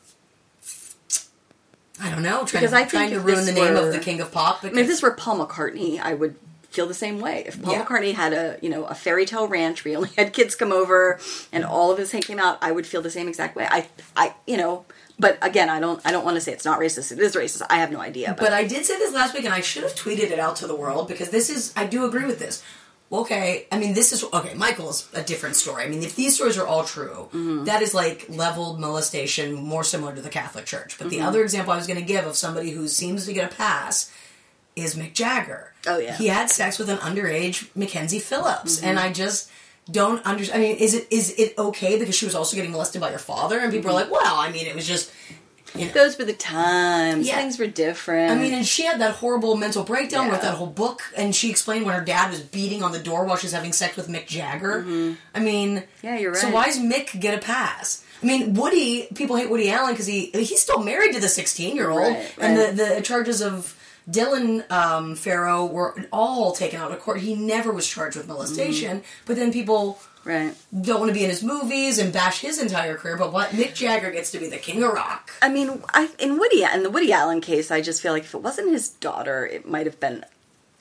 I 2.02 2.10
don't 2.10 2.24
know. 2.24 2.44
Trying, 2.46 2.62
Because 2.64 2.72
to, 2.72 2.76
I 2.78 2.80
think 2.80 2.90
trying 2.92 3.10
to 3.12 3.20
ruin 3.20 3.46
the 3.46 3.52
name 3.52 3.74
were- 3.74 3.88
of 3.88 3.94
the 3.94 4.00
king 4.00 4.20
of 4.22 4.32
pop. 4.32 4.64
I 4.64 4.68
mean, 4.70 4.80
if 4.80 4.88
this 4.88 5.02
were 5.02 5.12
Paul 5.12 5.46
McCartney, 5.46 6.00
I 6.00 6.14
would 6.14 6.36
feel 6.70 6.88
the 6.88 6.94
same 6.96 7.20
way. 7.20 7.44
If 7.46 7.62
Paul 7.62 7.74
Yeah. 7.74 7.86
McCartney 7.86 8.14
had 8.16 8.34
a 8.34 8.58
you 8.62 8.70
know 8.70 8.86
a 8.86 8.96
fairy 8.96 9.26
tale 9.28 9.48
ranch 9.48 9.86
where 9.86 9.92
he 9.92 9.96
only 9.96 10.10
had 10.18 10.34
kids 10.34 10.56
come 10.56 10.72
over 10.72 11.20
and 11.52 11.64
all 11.64 11.92
of 11.92 11.98
his 12.00 12.12
hate 12.12 12.26
came 12.26 12.40
out, 12.40 12.58
I 12.62 12.72
would 12.72 12.88
feel 12.88 13.02
the 13.04 13.12
same 13.12 13.28
exact 13.28 13.56
way. 13.56 13.68
I 13.70 13.88
I 14.16 14.34
you 14.48 14.58
know, 14.58 14.86
but 15.20 15.38
again, 15.44 15.70
I 15.70 15.80
don't 15.80 16.02
I 16.04 16.12
don't 16.12 16.26
want 16.26 16.36
to 16.36 16.42
say 16.42 16.52
it's 16.52 16.66
not 16.66 16.80
racist. 16.80 17.12
It 17.12 17.20
is 17.20 17.36
racist. 17.36 17.62
I 17.70 17.76
have 17.78 17.92
no 17.92 18.00
idea. 18.02 18.30
But, 18.30 18.40
but 18.46 18.54
I 18.54 18.64
did 18.66 18.86
say 18.86 18.98
this 18.98 19.14
last 19.14 19.36
week, 19.36 19.46
and 19.46 19.54
I 19.54 19.62
should 19.62 19.84
have 19.84 19.94
tweeted 19.94 20.32
it 20.32 20.40
out 20.40 20.56
to 20.58 20.68
the 20.68 20.76
world 20.76 21.08
because 21.08 21.30
this 21.30 21.52
is. 21.52 21.74
I 21.76 21.86
do 21.86 22.06
agree 22.06 22.26
with 22.26 22.40
this. 22.40 22.64
Okay, 23.14 23.68
I 23.72 23.78
mean, 23.78 23.94
this 23.94 24.12
is 24.12 24.24
okay. 24.34 24.56
Michael's 24.56 25.08
a 25.14 25.22
different 25.22 25.56
story. 25.56 25.84
I 25.84 25.88
mean, 25.88 26.02
if 26.02 26.16
these 26.16 26.36
stories 26.36 26.58
are 26.58 26.66
all 26.66 26.84
true, 26.84 27.30
Mm-hmm. 27.32 27.66
that 27.66 27.82
is 27.84 27.94
like 27.94 28.26
leveled 28.28 28.80
molestation, 28.80 29.54
more 29.54 29.84
similar 29.84 30.16
to 30.16 30.22
the 30.22 30.30
Catholic 30.30 30.66
Church. 30.66 30.98
But 30.98 31.10
the 31.10 31.18
Mm-hmm. 31.18 31.28
other 31.28 31.42
example 31.44 31.74
I 31.74 31.78
was 31.78 31.86
going 31.88 32.00
to 32.00 32.06
give 32.06 32.26
of 32.26 32.36
somebody 32.36 32.72
who 32.72 32.88
seems 32.88 33.26
to 33.28 33.34
get 33.34 33.52
a 33.52 33.56
pass 33.56 34.12
is 34.76 34.96
Mick 34.96 35.14
Jagger. 35.14 35.74
Oh, 35.86 36.00
yeah. 36.00 36.16
he 36.18 36.28
had 36.28 36.50
sex 36.50 36.80
with 36.80 36.90
an 36.90 36.98
underage 36.98 37.70
Mackenzie 37.76 38.20
Phillips, 38.20 38.78
Mm-hmm. 38.78 38.88
and 38.88 39.00
I 39.00 39.14
just 39.14 39.50
don't 39.92 40.26
understand. 40.26 40.64
I 40.64 40.66
mean, 40.68 40.78
is 40.78 40.94
it 40.96 41.08
is 41.12 41.36
it 41.38 41.54
okay 41.58 42.00
because 42.00 42.16
she 42.16 42.26
was 42.26 42.34
also 42.36 42.56
getting 42.56 42.72
molested 42.72 43.00
by 43.02 43.12
her 43.12 43.20
father? 43.20 43.60
And 43.60 43.72
people 43.72 43.92
are 43.92 44.02
Mm-hmm. 44.02 44.12
like, 44.12 44.24
well, 44.24 44.36
I 44.38 44.50
mean, 44.52 44.66
it 44.66 44.76
was 44.76 44.88
just. 44.88 45.12
You 45.76 45.88
know, 45.88 45.92
those 45.94 46.18
were 46.20 46.26
the 46.26 46.34
times. 46.34 47.28
Yeah. 47.28 47.38
Things 47.38 47.58
were 47.58 47.68
different. 47.68 48.32
I 48.32 48.36
mean, 48.36 48.54
and 48.54 48.66
she 48.66 48.84
had 48.86 49.02
that 49.02 49.16
horrible 49.16 49.56
mental 49.58 49.84
breakdown, 49.84 50.26
Yeah. 50.28 50.34
wrote 50.34 50.42
that 50.44 50.54
whole 50.56 50.68
book, 50.68 51.02
and 51.18 51.36
she 51.36 51.50
explained 51.50 51.86
when 51.86 51.96
her 51.96 52.06
dad 52.06 52.30
was 52.30 52.42
beating 52.42 52.84
on 52.84 52.92
the 52.92 53.00
door 53.00 53.26
while 53.26 53.38
she 53.38 53.48
was 53.48 53.54
having 53.54 53.74
sex 53.74 53.96
with 53.96 54.08
Mick 54.08 54.28
Jagger. 54.28 54.82
I 55.34 55.40
mean, 55.40 55.78
Mm-hmm. 55.78 56.06
Yeah, 56.06 56.18
you're 56.20 56.32
right. 56.34 56.42
So 56.42 56.50
why 56.52 56.66
does 56.66 56.78
Mick 56.80 57.20
get 57.20 57.34
a 57.34 57.40
pass? 57.40 58.04
I 58.22 58.26
mean, 58.26 58.54
Woody. 58.54 59.08
People 59.16 59.36
hate 59.36 59.50
Woody 59.50 59.70
Allen 59.72 59.94
because 59.94 60.06
he 60.08 60.28
he's 60.34 60.62
still 60.62 60.80
married 60.84 61.14
to 61.14 61.20
the 61.20 61.28
sixteen 61.28 61.76
year 61.76 61.90
old, 61.90 62.16
and 62.40 62.58
right. 62.58 62.76
the 62.76 62.96
the 62.96 63.02
charges 63.02 63.42
of 63.42 63.76
Dylan 64.10 64.70
um, 64.72 65.16
Farrow 65.16 65.66
were 65.66 65.96
all 66.12 66.52
taken 66.54 66.80
out 66.80 66.92
of 66.92 67.00
court. 67.00 67.20
He 67.20 67.36
never 67.36 67.72
was 67.72 67.88
charged 67.88 68.16
with 68.16 68.28
molestation, 68.28 68.98
Mm-hmm. 69.00 69.24
but 69.26 69.36
then 69.38 69.52
people 69.52 70.00
right. 70.26 70.56
don't 70.82 71.00
want 71.00 71.10
to 71.10 71.14
be 71.14 71.24
in 71.24 71.30
his 71.30 71.44
movies 71.44 71.98
and 72.00 72.12
bash 72.14 72.40
his 72.42 72.60
entire 72.60 72.96
career. 72.96 73.18
But 73.18 73.32
what 73.34 73.50
Mick 73.50 73.74
Jagger 73.74 74.12
gets 74.12 74.32
to 74.32 74.40
be 74.40 74.48
the 74.50 74.58
king 74.58 74.82
of 74.84 74.94
rock. 74.94 75.32
I 75.42 75.50
mean, 75.50 75.82
I 75.94 76.10
in 76.20 76.38
Woody 76.38 76.64
in 76.64 76.84
the 76.84 76.90
Woody 76.90 77.12
Allen 77.14 77.42
case, 77.42 77.72
I 77.72 77.82
just 77.82 78.02
feel 78.02 78.14
like 78.14 78.24
if 78.24 78.34
it 78.34 78.42
wasn't 78.42 78.72
his 78.72 78.90
daughter, 78.90 79.46
it 79.46 79.68
might 79.68 79.86
have 79.86 80.00
been 80.00 80.14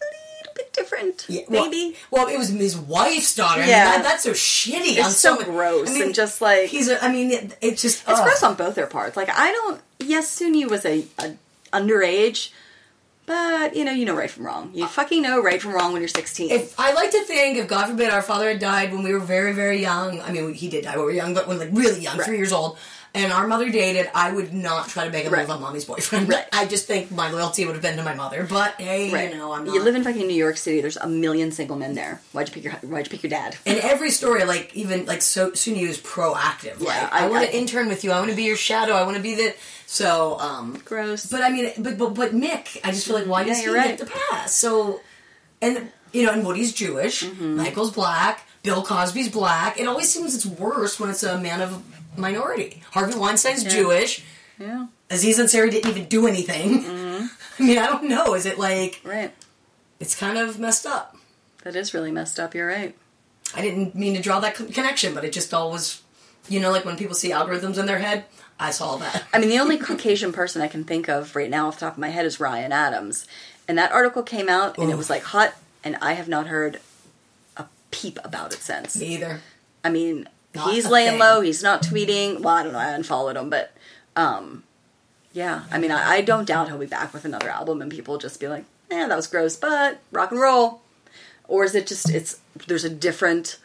a 0.00 0.04
little 0.40 0.54
bit 0.54 0.72
different. 0.72 1.26
Yeah, 1.28 1.42
well- 1.48 1.64
maybe. 1.68 1.96
Well, 2.10 2.28
it 2.28 2.38
was 2.38 2.48
his 2.48 2.76
wife's 2.76 3.34
daughter. 3.34 3.62
I 3.62 3.66
Yeah. 3.66 3.84
mean, 3.84 3.92
that, 3.94 4.02
that's 4.04 4.22
so 4.24 4.32
shitty. 4.32 4.98
It's 4.98 5.16
so 5.16 5.34
many- 5.36 5.44
gross 5.50 5.90
I 5.90 5.94
mean, 5.94 6.02
and 6.02 6.14
just 6.14 6.40
like 6.40 6.68
he's. 6.68 6.88
A, 6.88 7.02
I 7.04 7.10
mean, 7.12 7.30
it, 7.30 7.56
it's 7.60 7.82
just. 7.82 8.02
It's 8.08 8.18
ugh. 8.18 8.24
gross 8.24 8.42
on 8.42 8.54
both 8.54 8.74
their 8.74 8.86
parts. 8.86 9.16
Like 9.16 9.28
I 9.30 9.50
don't. 9.52 9.80
Yes, 10.00 10.28
Soon-Yi 10.30 10.66
was 10.66 10.84
a, 10.84 11.04
a 11.18 11.34
underage, 11.72 12.50
but 13.26 13.76
you 13.76 13.84
know, 13.84 13.92
you 13.92 14.04
know 14.04 14.14
right 14.14 14.30
from 14.30 14.44
wrong. 14.46 14.70
You 14.74 14.84
uh, 14.84 14.88
fucking 14.88 15.22
know 15.22 15.40
right 15.42 15.60
from 15.62 15.72
wrong 15.72 15.92
when 15.92 16.02
you're 16.02 16.08
16. 16.08 16.50
If 16.50 16.78
I 16.78 16.92
like 16.92 17.10
to 17.12 17.22
think, 17.24 17.58
if 17.58 17.68
God 17.68 17.86
forbid 17.88 18.10
our 18.10 18.22
father 18.22 18.48
had 18.48 18.58
died 18.58 18.92
when 18.92 19.02
we 19.02 19.12
were 19.12 19.20
very, 19.20 19.52
very 19.52 19.80
young. 19.80 20.20
I 20.20 20.32
mean, 20.32 20.54
he 20.54 20.68
did 20.68 20.84
die 20.84 20.96
when 20.96 21.00
we 21.00 21.12
were 21.12 21.16
young, 21.16 21.34
but 21.34 21.46
when 21.48 21.58
like 21.58 21.70
really 21.72 22.00
young, 22.00 22.18
Right. 22.18 22.26
three 22.26 22.36
years 22.38 22.52
old. 22.52 22.78
And 23.14 23.30
our 23.30 23.46
mother 23.46 23.68
dated, 23.70 24.10
I 24.14 24.32
would 24.32 24.54
not 24.54 24.88
try 24.88 25.04
to 25.04 25.10
make 25.10 25.26
a 25.26 25.30
Right. 25.30 25.42
move 25.42 25.50
on 25.50 25.60
mommy's 25.60 25.84
boyfriend. 25.84 26.30
Right. 26.30 26.46
I 26.52 26.64
just 26.64 26.86
think 26.86 27.10
my 27.10 27.30
loyalty 27.30 27.66
would 27.66 27.74
have 27.74 27.82
been 27.82 27.98
to 27.98 28.02
my 28.02 28.14
mother. 28.14 28.46
But 28.48 28.80
hey, 28.80 29.12
right. 29.12 29.30
you 29.30 29.36
know, 29.36 29.52
I'm 29.52 29.66
not. 29.66 29.74
You 29.74 29.82
live 29.82 29.94
in 29.94 30.02
fucking 30.02 30.26
New 30.26 30.32
York 30.34 30.56
City. 30.56 30.80
There's 30.80 30.96
a 30.96 31.06
million 31.06 31.52
single 31.52 31.76
men 31.76 31.94
there. 31.94 32.22
Why'd 32.32 32.48
you 32.48 32.54
pick 32.54 32.64
your 32.64 32.72
Why'd 32.72 33.06
you 33.06 33.10
pick 33.10 33.22
your 33.22 33.28
dad? 33.30 33.54
in 33.66 33.78
every 33.82 34.10
story, 34.10 34.44
like 34.44 34.74
even 34.74 35.04
like 35.04 35.20
so 35.20 35.52
Soon-Yi 35.52 35.84
is 35.84 35.98
proactive. 35.98 36.80
Yeah, 36.80 36.86
like 36.86 37.12
I- 37.12 37.26
I, 37.26 37.28
want 37.28 37.44
to 37.44 37.54
intern 37.54 37.88
with 37.88 38.02
you. 38.02 38.12
I 38.12 38.18
want 38.18 38.30
to 38.30 38.36
be 38.36 38.44
your 38.44 38.56
shadow. 38.56 38.94
I 38.94 39.02
want 39.02 39.16
to 39.18 39.22
be 39.22 39.34
the 39.34 39.54
so. 39.86 40.38
um 40.40 40.78
Gross. 40.84 41.26
But 41.26 41.42
I 41.42 41.50
mean, 41.50 41.70
but 41.78 41.98
but, 41.98 42.14
but 42.14 42.30
Mick, 42.34 42.80
I 42.82 42.92
just 42.92 43.06
feel 43.06 43.16
like 43.16 43.26
why 43.26 43.42
Yeah, 43.42 43.48
does 43.48 43.58
he 43.60 43.68
right. 43.68 43.88
get 43.88 43.98
the 43.98 44.06
pass? 44.30 44.54
So, 44.54 45.00
and 45.60 45.92
you 46.12 46.24
know, 46.24 46.32
and 46.32 46.46
Woody's 46.46 46.72
Jewish, 46.72 47.24
Mm-hmm. 47.24 47.56
Michael's 47.56 47.90
black, 47.90 48.46
Bill 48.62 48.82
Cosby's 48.82 49.28
black. 49.28 49.78
It 49.78 49.86
always 49.86 50.08
seems 50.12 50.34
it's 50.34 50.46
worse 50.46 51.00
when 51.00 51.10
it's 51.10 51.22
a 51.22 51.38
man 51.38 51.60
of 51.60 51.82
minority. 52.16 52.82
Harvey 52.92 53.18
Weinstein's 53.18 53.64
Jewish. 53.64 54.24
yeah. 54.58 54.86
Aziz 55.10 55.38
Ansari 55.38 55.70
didn't 55.70 55.90
even 55.90 56.04
do 56.06 56.26
anything. 56.26 56.84
Mm-hmm. 57.12 57.62
I 57.62 57.66
mean, 57.66 57.78
I 57.78 57.86
don't 57.86 58.08
know. 58.08 58.34
Is 58.34 58.46
it 58.46 58.58
like 58.58 59.00
Right. 59.04 59.32
it's 60.00 60.18
kind 60.18 60.38
of 60.38 60.58
messed 60.58 60.86
up? 60.86 61.16
That 61.64 61.76
is 61.76 61.92
really 61.94 62.10
messed 62.10 62.40
up. 62.40 62.54
You're 62.54 62.66
right. 62.66 62.96
I 63.54 63.60
didn't 63.60 63.94
mean 63.94 64.14
to 64.14 64.22
draw 64.22 64.40
that 64.40 64.54
con- 64.56 64.68
connection, 64.72 65.14
but 65.14 65.24
it 65.24 65.32
just 65.32 65.52
all 65.54 65.70
was, 65.70 66.00
you 66.48 66.58
know, 66.58 66.70
like 66.72 66.84
when 66.86 66.96
people 66.96 67.14
see 67.14 67.30
algorithms 67.30 67.76
in 67.78 67.86
their 67.86 67.98
head. 67.98 68.24
I 68.58 68.70
saw 68.70 68.96
that. 68.96 69.24
I 69.34 69.38
mean, 69.38 69.50
the 69.50 69.58
only 69.58 69.76
Caucasian 69.76 70.32
person 70.32 70.62
I 70.62 70.66
can 70.68 70.82
think 70.84 71.08
of 71.08 71.36
right 71.36 71.50
now 71.50 71.68
off 71.68 71.74
the 71.78 71.86
top 71.86 71.92
of 71.92 71.98
my 71.98 72.08
head 72.08 72.24
is 72.24 72.40
Ryan 72.40 72.72
Adams. 72.72 73.26
And 73.68 73.76
that 73.78 73.92
article 73.92 74.22
came 74.22 74.48
out 74.48 74.78
and 74.78 74.90
it 74.90 74.96
was 74.96 75.10
like 75.10 75.22
hot, 75.22 75.54
and 75.84 75.96
I 76.00 76.14
have 76.14 76.28
not 76.28 76.46
heard 76.48 76.80
peep 77.92 78.18
about 78.24 78.52
it 78.52 78.60
since. 78.60 79.00
Either. 79.00 79.40
I 79.84 79.90
mean, 79.90 80.28
Not 80.54 80.72
he's 80.72 80.86
laying 80.88 81.12
thing. 81.12 81.20
low. 81.20 81.40
He's 81.40 81.62
not 81.62 81.82
tweeting. 81.82 82.40
Well, 82.40 82.54
I 82.56 82.62
don't 82.64 82.72
know. 82.72 82.78
I 82.80 82.88
unfollowed 82.90 83.36
him, 83.36 83.48
but 83.50 83.72
um, 84.16 84.64
yeah. 85.32 85.62
I 85.70 85.78
mean, 85.78 85.90
I, 85.92 86.14
I 86.14 86.20
don't 86.22 86.46
doubt 86.46 86.68
he'll 86.68 86.78
be 86.78 86.86
back 86.86 87.12
with 87.14 87.24
another 87.24 87.48
album, 87.48 87.80
and 87.80 87.90
people 87.90 88.18
just 88.18 88.40
be 88.40 88.48
like, 88.48 88.64
"Eh, 88.90 89.06
that 89.06 89.14
was 89.16 89.26
gross," 89.28 89.54
but 89.56 90.00
rock 90.10 90.30
and 90.32 90.40
roll. 90.40 90.80
Or 91.48 91.64
is 91.64 91.74
it 91.74 91.86
just 91.86 92.10
it's 92.10 92.40
there's 92.66 92.84
a 92.84 92.90
different 92.90 93.58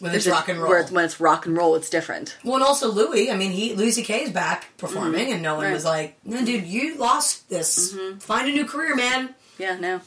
When 0.00 0.14
it's 0.14 0.26
rock 0.26 0.48
and 0.48 0.58
roll. 0.60 0.68
where 0.70 0.80
it's, 0.80 0.90
when 0.90 1.04
it's 1.04 1.18
rock 1.20 1.46
and 1.46 1.56
roll, 1.56 1.74
it's 1.74 1.90
different. 1.90 2.36
Well, 2.44 2.54
and 2.56 2.62
also 2.64 2.90
Louis. 2.90 3.30
I 3.30 3.36
mean, 3.36 3.52
he 3.52 3.74
Louis 3.74 3.90
C.K. 3.92 4.24
is 4.24 4.30
back 4.30 4.68
performing, 4.78 5.32
and 5.32 5.42
no 5.42 5.54
one 5.56 5.64
Mm-hmm. 5.64 5.64
Right. 5.64 5.66
Mm-hmm. 5.66 5.74
was 5.74 5.84
like, 5.84 6.16
"No, 6.24 6.44
dude, 6.44 6.66
you 6.66 6.96
lost 6.98 7.48
this. 7.48 7.96
Find 8.20 8.48
a 8.48 8.52
new 8.52 8.64
career, 8.66 8.94
man. 8.94 9.34
Yeah, 9.58 9.76
no. 9.78 10.00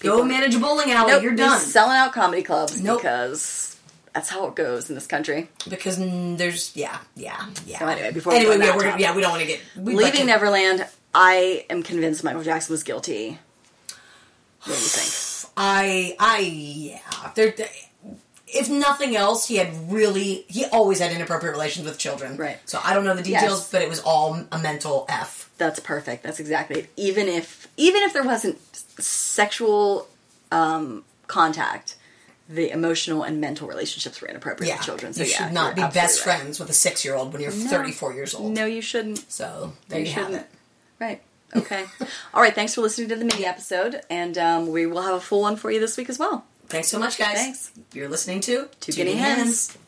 Go 0.00 0.24
manage 0.24 0.54
a 0.54 0.58
bowling 0.58 0.90
alley. 0.92 1.12
Nope, 1.12 1.22
You're 1.22 1.34
done." 1.34 1.60
selling 1.60 1.96
out 1.96 2.12
comedy 2.12 2.42
clubs 2.42 2.80
Nope. 2.80 2.98
because 3.00 3.76
that's 4.14 4.28
how 4.28 4.46
it 4.46 4.54
goes 4.54 4.88
in 4.88 4.94
this 4.94 5.06
country. 5.06 5.48
because 5.68 5.98
mm, 5.98 6.36
there's 6.36 6.74
yeah, 6.76 6.98
yeah, 7.16 7.46
yeah. 7.66 7.78
So 7.78 7.86
anyway, 7.86 8.12
before 8.12 8.32
we 8.32 8.38
anyway, 8.38 8.54
on 8.54 8.60
yeah, 8.62 8.76
we're, 8.76 8.82
topic. 8.84 9.00
yeah, 9.00 9.14
we 9.16 9.22
don't 9.22 9.30
want 9.32 9.42
to 9.42 9.48
get 9.48 9.60
we 9.76 9.94
Leaving 9.94 10.26
Neverland, 10.26 10.86
I 11.14 11.64
am 11.70 11.82
convinced 11.82 12.22
Michael 12.24 12.42
Jackson 12.42 12.72
was 12.72 12.82
guilty. 12.82 13.38
What 14.64 14.66
do 14.66 14.70
you 14.72 14.76
think? 14.76 15.52
I 15.56 16.16
I 16.18 16.38
yeah. 16.40 17.30
There, 17.34 17.54
if 18.46 18.70
nothing 18.70 19.14
else, 19.16 19.46
he 19.46 19.56
had 19.56 19.90
really 19.92 20.44
he 20.48 20.64
always 20.66 21.00
had 21.00 21.12
inappropriate 21.12 21.52
relations 21.52 21.86
with 21.86 21.98
children. 21.98 22.36
Right. 22.36 22.58
So 22.64 22.80
I 22.82 22.94
don't 22.94 23.04
know 23.04 23.14
the 23.14 23.22
details, 23.22 23.60
Yes. 23.60 23.70
but 23.72 23.82
it 23.82 23.88
was 23.88 24.00
all 24.00 24.40
a 24.52 24.58
mental 24.58 25.04
f. 25.08 25.47
That's 25.58 25.80
perfect. 25.80 26.22
That's 26.22 26.40
exactly 26.40 26.80
it. 26.80 26.90
Even 26.96 27.28
if 27.28 27.68
even 27.76 28.02
if 28.02 28.12
there 28.12 28.24
wasn't 28.24 28.58
sexual 29.00 30.08
um, 30.52 31.04
contact, 31.26 31.96
the 32.48 32.70
emotional 32.70 33.22
and 33.24 33.40
mental 33.40 33.68
relationships 33.68 34.20
were 34.20 34.28
inappropriate 34.28 34.68
Yeah, 34.68 34.76
with 34.76 34.86
children. 34.86 35.12
So 35.12 35.24
you 35.24 35.30
yeah, 35.30 35.44
should 35.44 35.52
not 35.52 35.74
be 35.76 35.82
best 35.82 36.24
right. 36.26 36.38
friends 36.38 36.58
with 36.60 36.70
a 36.70 36.74
six 36.74 37.04
year 37.04 37.14
old 37.14 37.32
when 37.32 37.42
you're 37.42 37.50
34 37.50 38.14
years 38.14 38.34
old. 38.34 38.52
No, 38.54 38.64
you 38.66 38.80
shouldn't. 38.80 39.30
So 39.30 39.72
there 39.88 39.98
You 40.00 40.06
you, 40.06 40.12
have 40.12 40.26
shouldn't. 40.26 40.42
it. 40.42 40.48
Right. 41.00 41.22
Okay. 41.56 41.84
All 42.34 42.42
right. 42.42 42.54
Thanks 42.54 42.74
for 42.74 42.80
listening 42.82 43.08
to 43.08 43.16
the 43.16 43.24
mini 43.24 43.44
episode, 43.46 44.02
and 44.10 44.36
um, 44.38 44.68
we 44.70 44.86
will 44.86 45.02
have 45.02 45.14
a 45.14 45.20
full 45.20 45.40
one 45.42 45.56
for 45.56 45.70
you 45.70 45.80
this 45.80 45.96
week 45.96 46.08
as 46.10 46.18
well. 46.18 46.44
Thanks 46.68 46.88
so 46.88 46.98
much, 46.98 47.16
guys. 47.18 47.36
Thanks. 47.36 47.72
You're 47.94 48.10
listening 48.10 48.40
to 48.42 48.68
Two 48.80 48.92
Guinea 48.92 49.14
Hens. 49.14 49.78